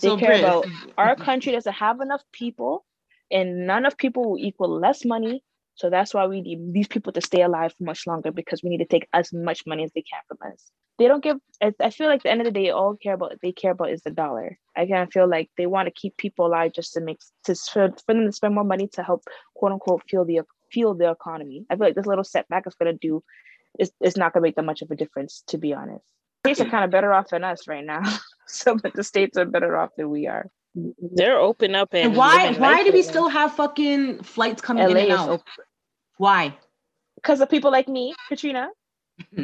They 0.01 0.09
so 0.09 0.17
care 0.17 0.39
about 0.39 0.67
our 0.99 1.17
country 1.17 1.53
doesn't 1.53 1.73
have 1.73 2.01
enough 2.01 2.23
people, 2.33 2.85
and 3.31 3.67
none 3.67 3.87
of 3.87 3.97
people 3.97 4.31
will 4.31 4.39
equal 4.39 4.79
less 4.79 5.05
money. 5.05 5.43
So 5.75 5.89
that's 5.91 6.13
why 6.13 6.27
we 6.27 6.43
need 6.43 6.73
these 6.73 6.89
people 6.89 7.13
to 7.15 7.21
stay 7.21 7.43
alive 7.43 7.75
for 7.77 7.85
much 7.85 8.07
longer 8.07 8.31
because 8.31 8.63
we 8.63 8.69
need 8.69 8.79
to 8.79 8.85
take 8.85 9.09
as 9.13 9.33
much 9.33 9.63
money 9.67 9.85
as 9.85 9.91
they 9.95 10.03
can 10.03 10.21
from 10.29 10.53
us. 10.53 10.71
They 10.99 11.09
don't 11.09 11.25
give. 11.25 11.39
I 11.81 11.91
feel 11.91 12.09
like 12.09 12.19
at 12.19 12.23
the 12.25 12.31
end 12.31 12.43
of 12.43 12.45
the 12.45 12.51
day, 12.51 12.71
all 12.71 12.97
care 12.97 13.15
about 13.15 13.33
they 13.43 13.53
care 13.53 13.73
about 13.73 13.91
is 13.91 14.03
the 14.03 14.11
dollar. 14.11 14.59
I 14.77 14.87
kind 14.87 15.03
of 15.03 15.13
feel 15.13 15.29
like 15.29 15.51
they 15.57 15.67
want 15.67 15.87
to 15.87 15.93
keep 15.93 16.17
people 16.17 16.47
alive 16.47 16.73
just 16.75 16.93
to 16.95 17.01
make 17.01 17.19
to 17.45 17.55
for, 17.55 17.93
for 18.07 18.15
them 18.15 18.27
to 18.27 18.33
spend 18.33 18.55
more 18.55 18.65
money 18.65 18.89
to 18.93 19.03
help 19.03 19.25
quote 19.57 19.73
unquote 19.73 20.03
fuel 20.09 20.25
the 20.25 20.43
fuel 20.71 20.95
the 20.95 21.11
economy. 21.11 21.65
I 21.71 21.77
feel 21.77 21.87
like 21.87 21.95
this 21.95 22.07
little 22.07 22.25
setback 22.25 22.67
is 22.67 22.75
going 22.75 22.93
to 22.93 22.99
do. 22.99 23.25
It's, 23.79 23.91
it's 24.01 24.17
not 24.17 24.33
going 24.33 24.43
to 24.43 24.47
make 24.47 24.57
that 24.57 24.65
much 24.65 24.83
of 24.83 24.91
a 24.91 24.97
difference, 24.97 25.43
to 25.49 25.59
be 25.59 25.75
honest. 25.75 26.05
States 26.45 26.61
are 26.61 26.69
kind 26.69 26.85
of 26.85 26.91
better 26.91 27.13
off 27.13 27.29
than 27.31 27.45
us 27.45 27.69
right 27.69 27.85
now. 27.85 28.03
so, 28.47 28.77
but 28.77 28.95
the 28.95 29.05
states 29.05 29.37
are 29.37 29.45
better 29.45 29.77
off 29.77 29.91
than 29.97 30.11
we 30.11 30.27
are. 30.27 30.51
They're 30.75 31.39
open 31.39 31.75
up 31.75 31.91
and, 31.93 32.09
and 32.09 32.17
why 32.17 32.51
why 32.55 32.83
do 32.83 32.93
we 32.93 33.03
still 33.03 33.29
have 33.29 33.55
fucking 33.55 34.23
flights 34.23 34.63
coming 34.63 34.85
LA 34.85 34.91
in 34.91 34.97
and 34.97 35.13
out? 35.13 35.43
Why? 36.17 36.57
Because 37.17 37.43
of 37.43 37.51
people 37.51 37.71
like 37.71 37.89
me, 37.89 38.15
Katrina. 38.29 38.71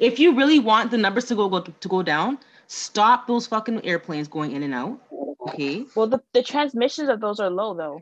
if 0.00 0.18
you 0.18 0.34
really 0.34 0.58
want 0.58 0.90
the 0.90 0.98
numbers 0.98 1.26
to 1.26 1.36
go, 1.36 1.48
go 1.48 1.60
to 1.60 1.88
go 1.88 2.02
down, 2.02 2.38
stop 2.66 3.28
those 3.28 3.46
fucking 3.46 3.84
airplanes 3.84 4.26
going 4.26 4.52
in 4.52 4.64
and 4.64 4.74
out. 4.74 5.00
Okay. 5.48 5.84
Well, 5.94 6.08
the, 6.08 6.20
the 6.32 6.42
transmissions 6.42 7.08
of 7.08 7.20
those 7.20 7.38
are 7.38 7.50
low 7.50 7.74
though. 7.74 8.00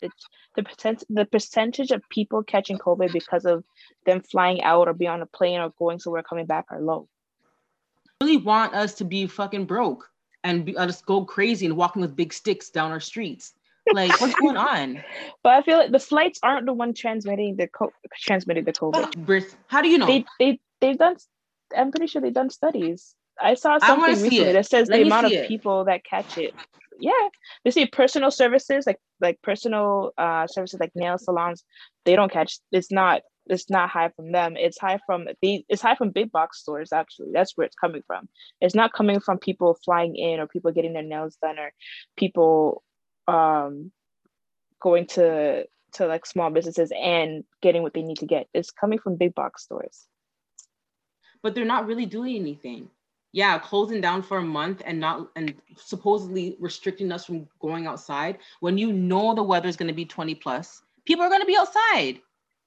The, 0.00 0.10
the 0.56 0.62
percent 0.62 1.04
the 1.08 1.24
percentage 1.24 1.90
of 1.90 2.02
people 2.08 2.42
catching 2.42 2.78
COVID 2.78 3.12
because 3.12 3.44
of 3.44 3.64
them 4.06 4.20
flying 4.20 4.62
out 4.62 4.88
or 4.88 4.94
be 4.94 5.06
on 5.06 5.22
a 5.22 5.26
plane 5.26 5.60
or 5.60 5.72
going 5.78 5.98
somewhere 5.98 6.22
coming 6.22 6.46
back 6.46 6.66
are 6.70 6.80
low. 6.80 7.08
Really 8.20 8.36
want 8.36 8.74
us 8.74 8.94
to 8.94 9.04
be 9.04 9.26
fucking 9.26 9.66
broke 9.66 10.10
and 10.44 10.64
be, 10.64 10.76
uh, 10.76 10.86
just 10.86 11.06
go 11.06 11.24
crazy 11.24 11.66
and 11.66 11.76
walking 11.76 12.02
with 12.02 12.16
big 12.16 12.32
sticks 12.32 12.70
down 12.70 12.90
our 12.90 13.00
streets. 13.00 13.54
Like, 13.92 14.20
what's 14.20 14.34
going 14.34 14.56
on? 14.74 15.02
But 15.42 15.54
I 15.54 15.62
feel 15.62 15.78
like 15.78 15.92
the 15.92 15.98
flights 15.98 16.38
aren't 16.42 16.66
the 16.66 16.72
one 16.72 16.94
transmitting 16.94 17.56
the 17.56 17.68
co- 17.68 17.92
transmitting 18.20 18.64
the 18.64 18.72
COVID. 18.72 19.54
How 19.68 19.82
do 19.82 19.88
you 19.88 19.98
know? 19.98 20.06
They 20.06 20.24
they 20.38 20.60
they've 20.80 20.98
done. 20.98 21.16
I'm 21.76 21.90
pretty 21.90 22.06
sure 22.06 22.22
they've 22.22 22.32
done 22.32 22.50
studies. 22.50 23.14
I 23.40 23.54
saw 23.54 23.78
something 23.78 24.04
I 24.04 24.20
recently 24.22 24.52
that 24.52 24.66
says 24.66 24.88
Let 24.88 24.98
the 24.98 25.02
amount 25.02 25.26
of 25.26 25.32
it. 25.32 25.48
people 25.48 25.84
that 25.84 26.04
catch 26.04 26.38
it. 26.38 26.54
Yeah, 26.98 27.28
they 27.64 27.70
see 27.70 27.86
personal 27.86 28.30
services 28.30 28.84
like 28.86 28.98
like 29.20 29.40
personal 29.42 30.12
uh 30.18 30.46
services 30.46 30.80
like 30.80 30.92
nail 30.94 31.18
salons. 31.18 31.64
They 32.04 32.16
don't 32.16 32.32
catch. 32.32 32.58
It's 32.72 32.90
not 32.90 33.22
it's 33.46 33.70
not 33.70 33.88
high 33.88 34.10
from 34.10 34.32
them. 34.32 34.56
It's 34.56 34.78
high 34.78 34.98
from 35.06 35.26
the 35.40 35.64
it's 35.68 35.82
high 35.82 35.94
from 35.94 36.10
big 36.10 36.32
box 36.32 36.60
stores 36.60 36.92
actually. 36.92 37.28
That's 37.32 37.56
where 37.56 37.66
it's 37.66 37.76
coming 37.76 38.02
from. 38.06 38.28
It's 38.60 38.74
not 38.74 38.92
coming 38.92 39.20
from 39.20 39.38
people 39.38 39.78
flying 39.84 40.16
in 40.16 40.40
or 40.40 40.46
people 40.46 40.72
getting 40.72 40.92
their 40.92 41.02
nails 41.02 41.36
done 41.40 41.58
or 41.58 41.72
people 42.16 42.82
um 43.26 43.92
going 44.80 45.06
to 45.06 45.64
to 45.92 46.06
like 46.06 46.26
small 46.26 46.50
businesses 46.50 46.92
and 46.96 47.44
getting 47.62 47.82
what 47.82 47.94
they 47.94 48.02
need 48.02 48.18
to 48.18 48.26
get. 48.26 48.46
It's 48.52 48.70
coming 48.70 48.98
from 48.98 49.16
big 49.16 49.34
box 49.34 49.64
stores. 49.64 50.06
But 51.42 51.54
they're 51.54 51.64
not 51.64 51.86
really 51.86 52.06
doing 52.06 52.36
anything. 52.36 52.90
Yeah, 53.32 53.58
closing 53.58 54.00
down 54.00 54.22
for 54.22 54.38
a 54.38 54.42
month 54.42 54.82
and 54.86 54.98
not 54.98 55.28
and 55.36 55.54
supposedly 55.76 56.56
restricting 56.60 57.12
us 57.12 57.26
from 57.26 57.46
going 57.60 57.86
outside 57.86 58.38
when 58.60 58.78
you 58.78 58.92
know 58.92 59.34
the 59.34 59.42
weather 59.42 59.68
is 59.68 59.76
going 59.76 59.88
to 59.88 59.94
be 59.94 60.06
20 60.06 60.34
plus. 60.36 60.82
People 61.04 61.24
are 61.24 61.28
going 61.28 61.40
to 61.40 61.46
be 61.46 61.56
outside. 61.56 62.20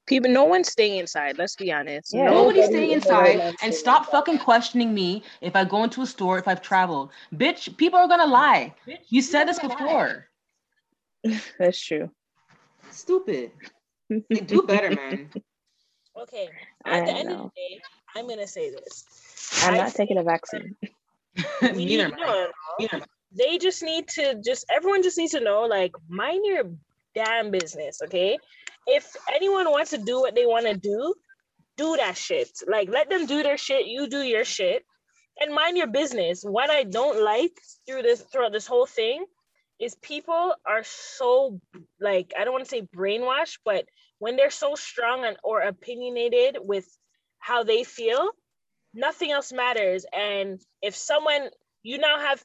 People 0.07 0.31
no 0.31 0.43
one's 0.43 0.67
staying 0.67 0.97
inside 0.97 1.37
let's 1.37 1.55
be 1.55 1.71
honest. 1.71 2.13
Yeah, 2.13 2.25
nobody's 2.25 2.65
staying 2.65 2.91
inside 2.91 3.55
and 3.61 3.73
stop 3.73 4.07
fucking 4.07 4.39
questioning 4.39 4.93
me 4.93 5.23
if 5.41 5.55
i 5.55 5.63
go 5.63 5.83
into 5.83 6.01
a 6.01 6.07
store 6.07 6.39
if 6.39 6.47
i've 6.47 6.61
traveled. 6.61 7.11
Bitch 7.35 7.75
people 7.77 7.99
are 7.99 8.07
gonna 8.07 8.25
lie. 8.25 8.73
Bitch, 8.87 8.97
you 9.09 9.21
said 9.21 9.45
this 9.45 9.59
before. 9.59 10.27
That's 11.59 11.79
true. 11.79 12.09
Stupid. 12.89 13.51
Like, 14.29 14.45
do 14.45 14.63
better 14.63 14.89
man. 14.89 15.29
Okay 16.19 16.49
at 16.85 17.05
the 17.05 17.11
end 17.11 17.29
know. 17.29 17.35
of 17.35 17.51
the 17.55 17.61
day 17.61 17.81
i'm 18.15 18.27
gonna 18.27 18.47
say 18.47 18.69
this. 18.69 19.05
I'm 19.63 19.73
I, 19.73 19.77
not 19.77 19.93
taking 19.93 20.17
a 20.17 20.23
vaccine. 20.23 20.75
Neither, 21.61 22.09
no, 22.09 22.47
neither. 22.79 23.01
They 23.31 23.57
just 23.57 23.83
need 23.83 24.07
to 24.09 24.41
just 24.43 24.65
everyone 24.69 25.03
just 25.03 25.17
needs 25.17 25.31
to 25.31 25.39
know 25.39 25.61
like 25.61 25.93
mind 26.09 26.45
your 26.45 26.63
damn 27.15 27.51
business 27.51 28.01
okay? 28.03 28.37
If 28.87 29.15
anyone 29.33 29.69
wants 29.69 29.91
to 29.91 29.97
do 29.97 30.19
what 30.19 30.35
they 30.35 30.45
want 30.45 30.65
to 30.65 30.75
do, 30.75 31.13
do 31.77 31.95
that 31.97 32.17
shit. 32.17 32.49
Like 32.67 32.89
let 32.89 33.09
them 33.09 33.25
do 33.25 33.43
their 33.43 33.57
shit, 33.57 33.85
you 33.85 34.07
do 34.09 34.21
your 34.21 34.43
shit, 34.43 34.83
and 35.39 35.53
mind 35.53 35.77
your 35.77 35.87
business. 35.87 36.43
What 36.43 36.69
I 36.69 36.83
don't 36.83 37.23
like 37.23 37.53
through 37.87 38.01
this 38.01 38.21
throughout 38.21 38.51
this 38.51 38.67
whole 38.67 38.85
thing 38.85 39.25
is 39.79 39.95
people 39.95 40.53
are 40.65 40.83
so 40.83 41.59
like 41.99 42.33
I 42.37 42.43
don't 42.43 42.53
want 42.53 42.65
to 42.65 42.69
say 42.69 42.87
brainwashed, 42.95 43.59
but 43.63 43.85
when 44.19 44.35
they're 44.35 44.51
so 44.51 44.75
strong 44.75 45.25
and 45.25 45.37
or 45.43 45.61
opinionated 45.61 46.57
with 46.59 46.85
how 47.41 47.63
they 47.63 47.83
feel, 47.83 48.29
nothing 48.93 49.31
else 49.31 49.51
matters. 49.51 50.05
And 50.13 50.61
if 50.81 50.95
someone 50.95 51.49
you 51.83 51.97
now 51.97 52.19
have 52.19 52.43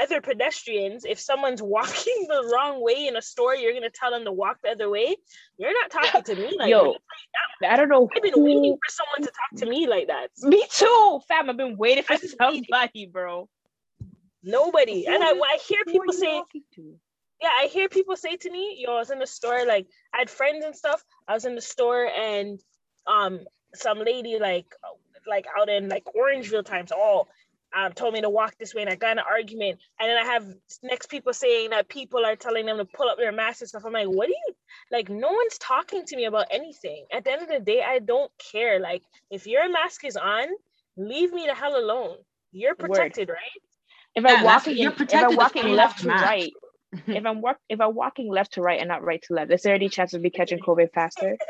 other 0.00 0.20
pedestrians, 0.20 1.04
if 1.04 1.18
someone's 1.18 1.62
walking 1.76 2.26
the 2.28 2.50
wrong 2.54 2.82
way 2.82 3.06
in 3.06 3.16
a 3.16 3.22
store, 3.22 3.54
you're 3.54 3.74
gonna 3.74 3.90
tell 3.90 4.10
them 4.10 4.24
to 4.24 4.32
walk 4.32 4.58
the 4.62 4.70
other 4.70 4.88
way. 4.88 5.16
You're 5.58 5.72
not 5.72 5.90
talking 5.90 6.22
to 6.22 6.34
me 6.34 6.56
like 6.58 6.70
Yo, 6.70 6.96
that. 7.60 7.72
I 7.72 7.76
don't 7.76 7.88
know. 7.88 8.08
I've 8.14 8.22
been 8.22 8.34
who... 8.34 8.44
waiting 8.44 8.76
for 8.76 8.90
someone 8.90 9.28
to 9.28 9.32
talk 9.32 9.60
to 9.60 9.66
me 9.66 9.86
like 9.86 10.06
that. 10.06 10.28
Me 10.42 10.64
too, 10.70 11.20
fam. 11.28 11.50
I've 11.50 11.56
been 11.56 11.76
waiting 11.76 12.04
for 12.04 12.16
somebody, 12.16 13.06
bro. 13.06 13.48
Nobody. 14.42 15.06
and 15.06 15.22
I, 15.22 15.30
I 15.30 15.58
hear 15.66 15.80
people 15.86 16.12
say, 16.12 16.42
yeah, 17.40 17.48
I 17.60 17.66
hear 17.66 17.88
people 17.88 18.16
say 18.16 18.36
to 18.36 18.50
me, 18.50 18.76
yo, 18.78 18.94
I 18.94 18.98
was 18.98 19.10
in 19.10 19.18
the 19.18 19.26
store, 19.26 19.64
like 19.66 19.86
I 20.12 20.18
had 20.18 20.30
friends 20.30 20.64
and 20.64 20.76
stuff. 20.76 21.02
I 21.26 21.34
was 21.34 21.46
in 21.46 21.54
the 21.54 21.62
store 21.62 22.06
and 22.06 22.60
um 23.06 23.40
some 23.74 23.98
lady 23.98 24.38
like 24.38 24.66
like 25.26 25.46
out 25.58 25.68
in 25.68 25.88
like 25.88 26.04
Orangeville 26.16 26.64
times, 26.64 26.92
all 26.92 27.28
um, 27.74 27.92
told 27.92 28.14
me 28.14 28.20
to 28.20 28.30
walk 28.30 28.54
this 28.58 28.74
way 28.74 28.82
and 28.82 28.90
I 28.90 28.94
got 28.94 29.12
an 29.12 29.24
argument. 29.28 29.80
And 30.00 30.08
then 30.08 30.16
I 30.16 30.24
have 30.24 30.46
next 30.82 31.08
people 31.08 31.32
saying 31.32 31.70
that 31.70 31.88
people 31.88 32.24
are 32.24 32.36
telling 32.36 32.66
them 32.66 32.78
to 32.78 32.84
pull 32.84 33.08
up 33.08 33.18
their 33.18 33.32
masks 33.32 33.62
and 33.62 33.68
stuff. 33.68 33.82
I'm 33.84 33.92
like, 33.92 34.06
what 34.06 34.26
do 34.26 34.32
you 34.32 34.54
like? 34.92 35.08
No 35.08 35.32
one's 35.32 35.58
talking 35.58 36.04
to 36.06 36.16
me 36.16 36.26
about 36.26 36.46
anything. 36.50 37.06
At 37.12 37.24
the 37.24 37.32
end 37.32 37.42
of 37.42 37.48
the 37.48 37.60
day, 37.60 37.82
I 37.82 37.98
don't 37.98 38.30
care. 38.52 38.78
Like, 38.78 39.02
if 39.30 39.46
your 39.46 39.70
mask 39.70 40.04
is 40.04 40.16
on, 40.16 40.46
leave 40.96 41.32
me 41.32 41.46
the 41.46 41.54
hell 41.54 41.76
alone. 41.76 42.16
You're 42.52 42.76
protected, 42.76 43.28
Word. 43.28 43.34
right? 43.34 43.62
If 44.14 44.24
I'm 44.24 44.44
walking, 44.44 44.76
you're 44.76 44.92
protected. 44.92 45.18
If 45.18 45.30
I'm 45.30 45.36
walking 45.36 45.68
left 45.68 46.00
to 46.02 46.08
right, 46.08 46.52
if 47.08 47.26
I'm 47.26 47.40
walk, 47.40 47.56
if 47.68 47.80
I'm 47.80 47.94
walking 47.96 48.30
left 48.30 48.54
to 48.54 48.62
right 48.62 48.78
and 48.78 48.88
not 48.88 49.02
right 49.02 49.20
to 49.22 49.34
left, 49.34 49.50
is 49.50 49.62
there 49.62 49.74
any 49.74 49.88
chance 49.88 50.14
of 50.14 50.22
me 50.22 50.30
catching 50.30 50.60
COVID 50.60 50.92
faster? 50.92 51.36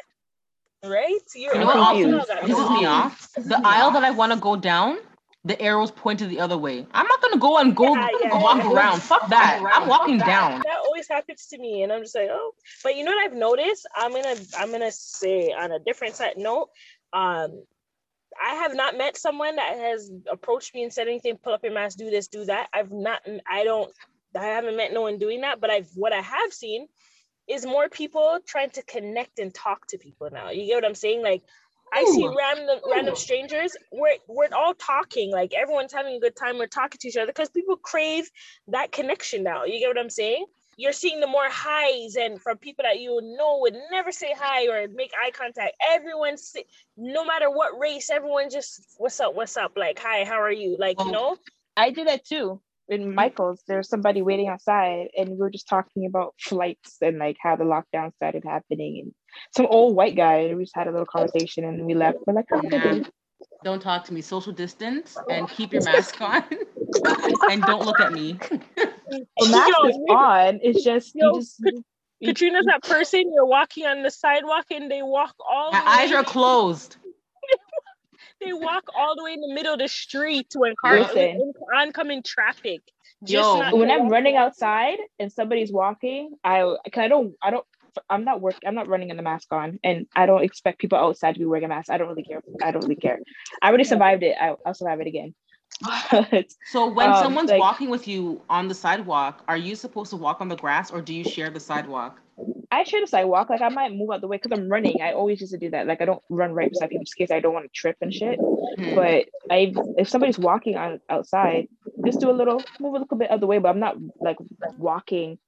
right? 0.85 1.18
You're 1.35 1.55
you 1.55 1.61
know 1.61 1.66
what 1.66 1.77
also 1.77 2.20
pisses 2.42 2.81
me 2.81 2.87
off? 2.87 3.33
The 3.37 3.61
aisle 3.64 3.90
that 3.92 4.05
I 4.05 4.11
want 4.11 4.33
to 4.33 4.38
go 4.38 4.57
down 4.57 4.99
the 5.44 5.61
arrows 5.61 5.90
pointed 5.90 6.31
the 6.31 6.40
other 6.40 6.57
way. 6.57 6.87
I'm 6.92 7.07
not 7.07 7.20
gonna 7.20 7.38
go 7.38 7.59
and 7.59 7.77
go, 7.77 7.94
yeah, 7.94 8.09
yeah, 8.23 8.42
walk 8.42 8.59
yeah. 8.59 8.73
around. 8.73 9.03
Fuck 9.03 9.29
that. 9.29 9.62
I'm 9.62 9.88
walking 9.88 10.18
down. 10.18 10.62
That 10.64 10.79
always 10.85 11.07
happens 11.07 11.47
to 11.49 11.59
me, 11.59 11.83
and 11.83 11.92
I'm 11.92 12.03
just 12.03 12.14
like, 12.14 12.29
oh. 12.31 12.55
But 12.83 12.97
you 12.97 13.05
know 13.05 13.11
what 13.11 13.25
I've 13.25 13.37
noticed? 13.37 13.87
I'm 13.94 14.12
gonna 14.12 14.37
I'm 14.59 14.70
gonna 14.70 14.90
say 14.92 15.53
on 15.53 15.70
a 15.73 15.79
different 15.79 16.14
side 16.16 16.38
note. 16.38 16.70
Um, 17.12 17.62
I 18.42 18.55
have 18.55 18.75
not 18.75 18.97
met 18.97 19.16
someone 19.16 19.57
that 19.57 19.79
has 19.79 20.11
approached 20.31 20.75
me 20.75 20.83
and 20.83 20.92
said 20.92 21.09
anything. 21.09 21.37
Pull 21.37 21.53
up 21.53 21.62
your 21.62 21.75
mask. 21.75 21.99
Do 21.99 22.11
this. 22.11 22.29
Do 22.29 22.47
that. 22.47 22.68
I've 22.73 22.90
not. 22.90 23.20
I 23.49 23.64
don't. 23.64 23.92
I 24.37 24.47
haven't 24.47 24.77
met 24.77 24.92
no 24.92 25.03
one 25.03 25.18
doing 25.18 25.42
that. 25.42 25.61
But 25.61 25.70
I've 25.70 25.88
what 25.94 26.14
I 26.14 26.23
have 26.23 26.55
seen 26.55 26.88
is 27.48 27.66
more 27.66 27.88
people 27.88 28.38
trying 28.46 28.70
to 28.70 28.83
connect 28.83 29.38
and 29.38 29.54
talk 29.54 29.87
to 29.88 29.98
people 29.98 30.28
now. 30.33 30.50
You 30.50 30.66
get 30.66 30.76
what 30.76 30.85
I'm 30.85 30.94
saying? 30.94 31.22
Like 31.22 31.42
I 31.92 32.04
see 32.04 32.26
random 32.26 32.80
random 32.90 33.16
strangers. 33.16 33.76
We're 33.92 34.16
we're 34.26 34.48
all 34.52 34.74
talking, 34.74 35.30
like 35.30 35.54
everyone's 35.54 35.92
having 35.92 36.16
a 36.16 36.20
good 36.20 36.37
time. 36.37 36.59
We're 36.59 36.66
talking 36.66 36.98
to 37.00 37.09
each 37.09 37.16
other 37.16 37.26
because 37.26 37.50
people 37.50 37.76
crave 37.76 38.28
that 38.68 38.92
connection 38.92 39.42
now. 39.42 39.64
You 39.64 39.78
get 39.78 39.88
what 39.88 39.98
I'm 39.98 40.11
saying? 40.11 40.46
You're 40.76 40.92
seeing 40.92 41.20
the 41.20 41.28
more 41.28 41.48
highs 41.48 42.16
and 42.16 42.40
from 42.42 42.59
people 42.59 42.83
that 42.83 42.98
you 42.98 43.20
know 43.22 43.59
would 43.61 43.76
never 43.92 44.11
say 44.11 44.35
hi 44.37 44.66
or 44.66 44.88
make 44.88 45.12
eye 45.24 45.30
contact. 45.30 45.76
Everyone, 45.88 46.35
no 46.96 47.24
matter 47.24 47.48
what 47.48 47.78
race, 47.78 48.11
everyone 48.11 48.50
just 48.50 48.96
what's 48.98 49.20
up, 49.20 49.37
what's 49.37 49.57
up, 49.57 49.72
like 49.76 50.00
hi, 50.00 50.24
how 50.24 50.40
are 50.40 50.52
you, 50.52 50.76
like 50.78 50.98
you 50.98 51.07
oh. 51.09 51.11
know. 51.11 51.37
I 51.76 51.90
do 51.90 52.04
that 52.04 52.24
too. 52.24 52.61
In 52.88 53.14
Michael's, 53.14 53.62
there's 53.66 53.88
somebody 53.88 54.23
waiting 54.23 54.49
outside, 54.49 55.09
and 55.16 55.31
we 55.31 55.37
were 55.37 55.51
just 55.51 55.68
talking 55.68 56.07
about 56.07 56.35
flights 56.40 56.99
and 57.01 57.18
like 57.18 57.37
how 57.40 57.57
the 57.57 57.64
lockdown 57.64 58.14
started 58.16 58.44
happening, 58.44 59.01
and 59.03 59.14
some 59.57 59.66
old 59.66 59.97
white 59.97 60.16
guy, 60.16 60.40
and 60.40 60.57
we 60.57 60.64
just 60.64 60.77
had 60.77 60.87
a 60.87 60.90
little 60.90 61.07
conversation, 61.07 61.64
and 61.64 61.85
we 61.85 61.94
left. 61.94 62.18
We're 62.27 62.35
like, 62.35 62.47
oh, 62.53 62.61
nah, 62.61 63.05
don't 63.62 63.81
talk 63.81 64.05
to 64.05 64.14
me. 64.14 64.20
Social 64.20 64.53
distance 64.53 65.16
and 65.31 65.49
keep 65.49 65.73
your 65.73 65.83
mask 65.85 66.20
on, 66.20 66.44
and 67.51 67.62
don't 67.62 67.85
look 67.85 68.01
at 68.01 68.12
me. 68.12 68.38
the 68.77 69.49
mask 69.51 69.73
is 69.87 69.97
on. 70.11 70.61
It's 70.62 70.85
just 70.85 71.12
yo, 71.14 71.35
you 71.35 71.40
just. 71.40 71.62
Katrina's 72.23 72.64
that 72.66 72.83
person 72.83 73.31
you're 73.35 73.44
walking 73.44 73.85
on 73.85 74.03
the 74.03 74.11
sidewalk 74.11 74.66
and 74.70 74.90
they 74.90 75.03
walk 75.03 75.35
all. 75.47 75.73
My 75.73 75.83
eyes 75.85 76.11
way. 76.11 76.16
are 76.16 76.25
closed 76.25 76.97
they 78.44 78.52
walk 78.52 78.85
all 78.96 79.16
the 79.16 79.24
way 79.24 79.33
in 79.33 79.40
the 79.40 79.52
middle 79.52 79.72
of 79.72 79.78
the 79.78 79.88
street 79.88 80.48
when 80.54 80.74
cars 80.80 81.11
in 81.16 81.52
oncoming 81.74 82.22
traffic. 82.22 82.83
Yo, 83.26 83.76
when 83.76 83.90
I'm 83.90 84.09
running 84.09 84.37
outside 84.37 84.98
and 85.18 85.33
somebody's 85.33 85.72
walking, 85.72 86.35
I 86.44 86.76
I 86.96 87.09
don't 87.09 87.35
I 87.42 87.50
don't 87.50 87.64
I'm 88.11 88.24
not 88.24 88.40
work 88.40 88.57
I'm 88.66 88.74
not 88.74 88.88
running 88.88 89.11
in 89.11 89.16
the 89.16 89.22
mask 89.22 89.52
on 89.52 89.78
and 89.85 90.07
I 90.14 90.26
don't 90.26 90.42
expect 90.42 90.78
people 90.78 90.98
outside 90.98 91.35
to 91.35 91.38
be 91.38 91.46
wearing 91.46 91.64
a 91.64 91.68
mask. 91.68 91.90
I 91.90 91.98
don't 91.98 92.09
really 92.09 92.24
care. 92.24 92.42
I 92.62 92.70
don't 92.70 92.83
really 92.83 92.96
care. 92.96 93.18
I 93.62 93.68
already 93.68 93.85
survived 93.85 94.22
it. 94.22 94.37
I, 94.40 94.54
will 94.64 94.74
survive 94.74 95.00
it 95.00 95.07
again. 95.07 95.35
But, 96.11 96.52
so 96.70 96.88
when 96.88 97.11
um, 97.11 97.22
someone's 97.22 97.50
like, 97.50 97.61
walking 97.61 97.90
with 97.90 98.07
you 98.07 98.40
on 98.48 98.68
the 98.68 98.74
sidewalk, 98.74 99.42
are 99.48 99.57
you 99.57 99.74
supposed 99.74 100.11
to 100.11 100.16
walk 100.16 100.40
on 100.40 100.48
the 100.48 100.57
grass 100.57 100.92
or 100.92 101.00
do 101.00 101.12
you 101.12 101.24
share 101.24 101.50
the 101.50 101.59
sidewalk? 101.61 102.20
I 102.75 102.85
share 102.85 103.01
the 103.01 103.07
sidewalk. 103.07 103.51
Like 103.51 103.61
I 103.61 103.69
might 103.69 103.95
move 103.95 104.11
out 104.11 104.21
the 104.21 104.27
way 104.27 104.39
because 104.41 104.59
I'm 104.59 104.69
running. 104.69 105.01
I 105.01 105.13
always 105.13 105.41
used 105.41 105.53
to 105.53 105.59
do 105.59 105.71
that. 105.71 105.87
Like 105.87 106.01
I 106.01 106.05
don't 106.05 106.23
run 106.29 106.53
right 106.53 106.71
beside 106.71 106.91
people 106.91 107.05
just 107.05 107.15
in 107.19 107.27
case 107.27 107.35
I 107.35 107.41
don't 107.41 107.55
want 107.55 107.67
to 107.67 107.73
trip 107.73 107.97
and 108.01 108.13
shit. 108.13 108.39
Mm-hmm. 108.39 108.95
But 108.95 109.27
I, 109.51 109.73
if 109.97 110.09
somebody's 110.09 110.39
walking 110.39 110.77
on 110.77 111.01
outside, 111.09 111.69
just 112.05 112.21
do 112.21 112.31
a 112.31 112.33
little 112.33 112.63
move 112.81 112.95
a 112.95 112.99
little 112.99 113.17
bit 113.17 113.31
of 113.31 113.41
the 113.41 113.47
way. 113.47 113.59
But 113.59 113.69
I'm 113.69 113.81
not 113.81 113.97
like 114.21 114.37
walking, 114.77 115.39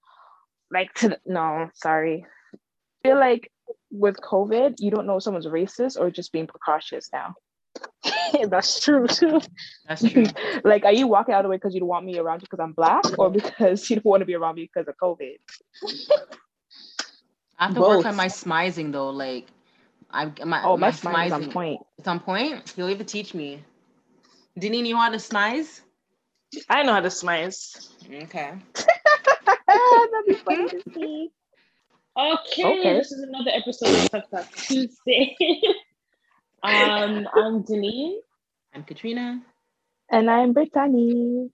like 0.71 0.95
to 0.95 1.11
the, 1.11 1.21
no. 1.27 1.71
Sorry. 1.75 2.25
I 2.55 3.09
feel 3.09 3.19
like 3.19 3.51
with 3.91 4.21
COVID, 4.21 4.77
you 4.79 4.91
don't 4.91 5.07
know 5.07 5.17
if 5.17 5.23
someone's 5.23 5.47
racist 5.47 5.99
or 5.99 6.11
just 6.11 6.33
being 6.33 6.47
precautious 6.47 7.09
now. 7.13 7.35
That's 8.49 8.81
true 8.81 9.07
too. 9.07 9.41
That's 9.89 10.09
true. 10.09 10.27
like, 10.65 10.85
are 10.85 10.93
you 10.93 11.07
walking 11.07 11.35
out 11.35 11.41
of 11.41 11.45
the 11.45 11.51
way 11.51 11.57
because 11.57 11.75
you 11.75 11.81
don't 11.81 11.89
want 11.89 12.07
me 12.07 12.19
around 12.19 12.41
you 12.41 12.47
because 12.51 12.63
I'm 12.63 12.73
black, 12.73 13.05
or 13.19 13.31
because 13.31 13.89
you 13.91 13.97
don't 13.97 14.07
want 14.07 14.21
to 14.21 14.27
be 14.27 14.35
around 14.35 14.57
me 14.57 14.71
because 14.73 14.89
of 14.89 14.97
COVID? 14.97 15.37
I 17.59 17.67
have 17.67 17.75
to 17.75 17.81
Both. 17.81 17.99
work 17.99 18.07
on 18.07 18.17
my 18.17 18.27
smizing 18.27 18.93
though. 18.93 19.11
Like, 19.11 19.47
I 20.11 20.27
my 20.45 20.63
oh 20.65 20.77
my, 20.77 20.89
my 20.89 20.93
smizing 20.93 21.33
on 21.33 21.51
point. 21.51 21.81
It's 21.99 22.09
on 22.09 22.21
point. 22.21 22.75
You'll 22.77 22.91
even 22.91 23.07
teach 23.07 23.35
me. 23.35 23.63
Didn't 24.59 24.85
you 24.87 24.95
know 24.95 25.01
how 25.01 25.11
to 25.11 25.17
smize? 25.17 25.81
I 26.69 26.83
know 26.83 26.93
how 26.93 27.01
to 27.01 27.09
smize. 27.09 27.89
Okay. 28.05 28.53
That'd 29.67 30.27
be 30.27 30.35
funny 30.45 30.69
to 30.69 30.83
see. 30.95 31.31
Okay, 32.19 32.65
okay, 32.65 32.95
this 32.95 33.13
is 33.13 33.21
another 33.21 33.51
episode 33.53 33.91
of 33.91 34.11
Talk 34.11 34.31
Talk 34.31 34.51
Tuesday. 34.57 35.37
um, 36.63 37.29
I'm 37.35 37.61
Denise. 37.63 38.23
I'm 38.75 38.85
Katrina. 38.85 39.43
And 40.11 40.31
I'm 40.31 40.55
Brittany. 40.55 41.51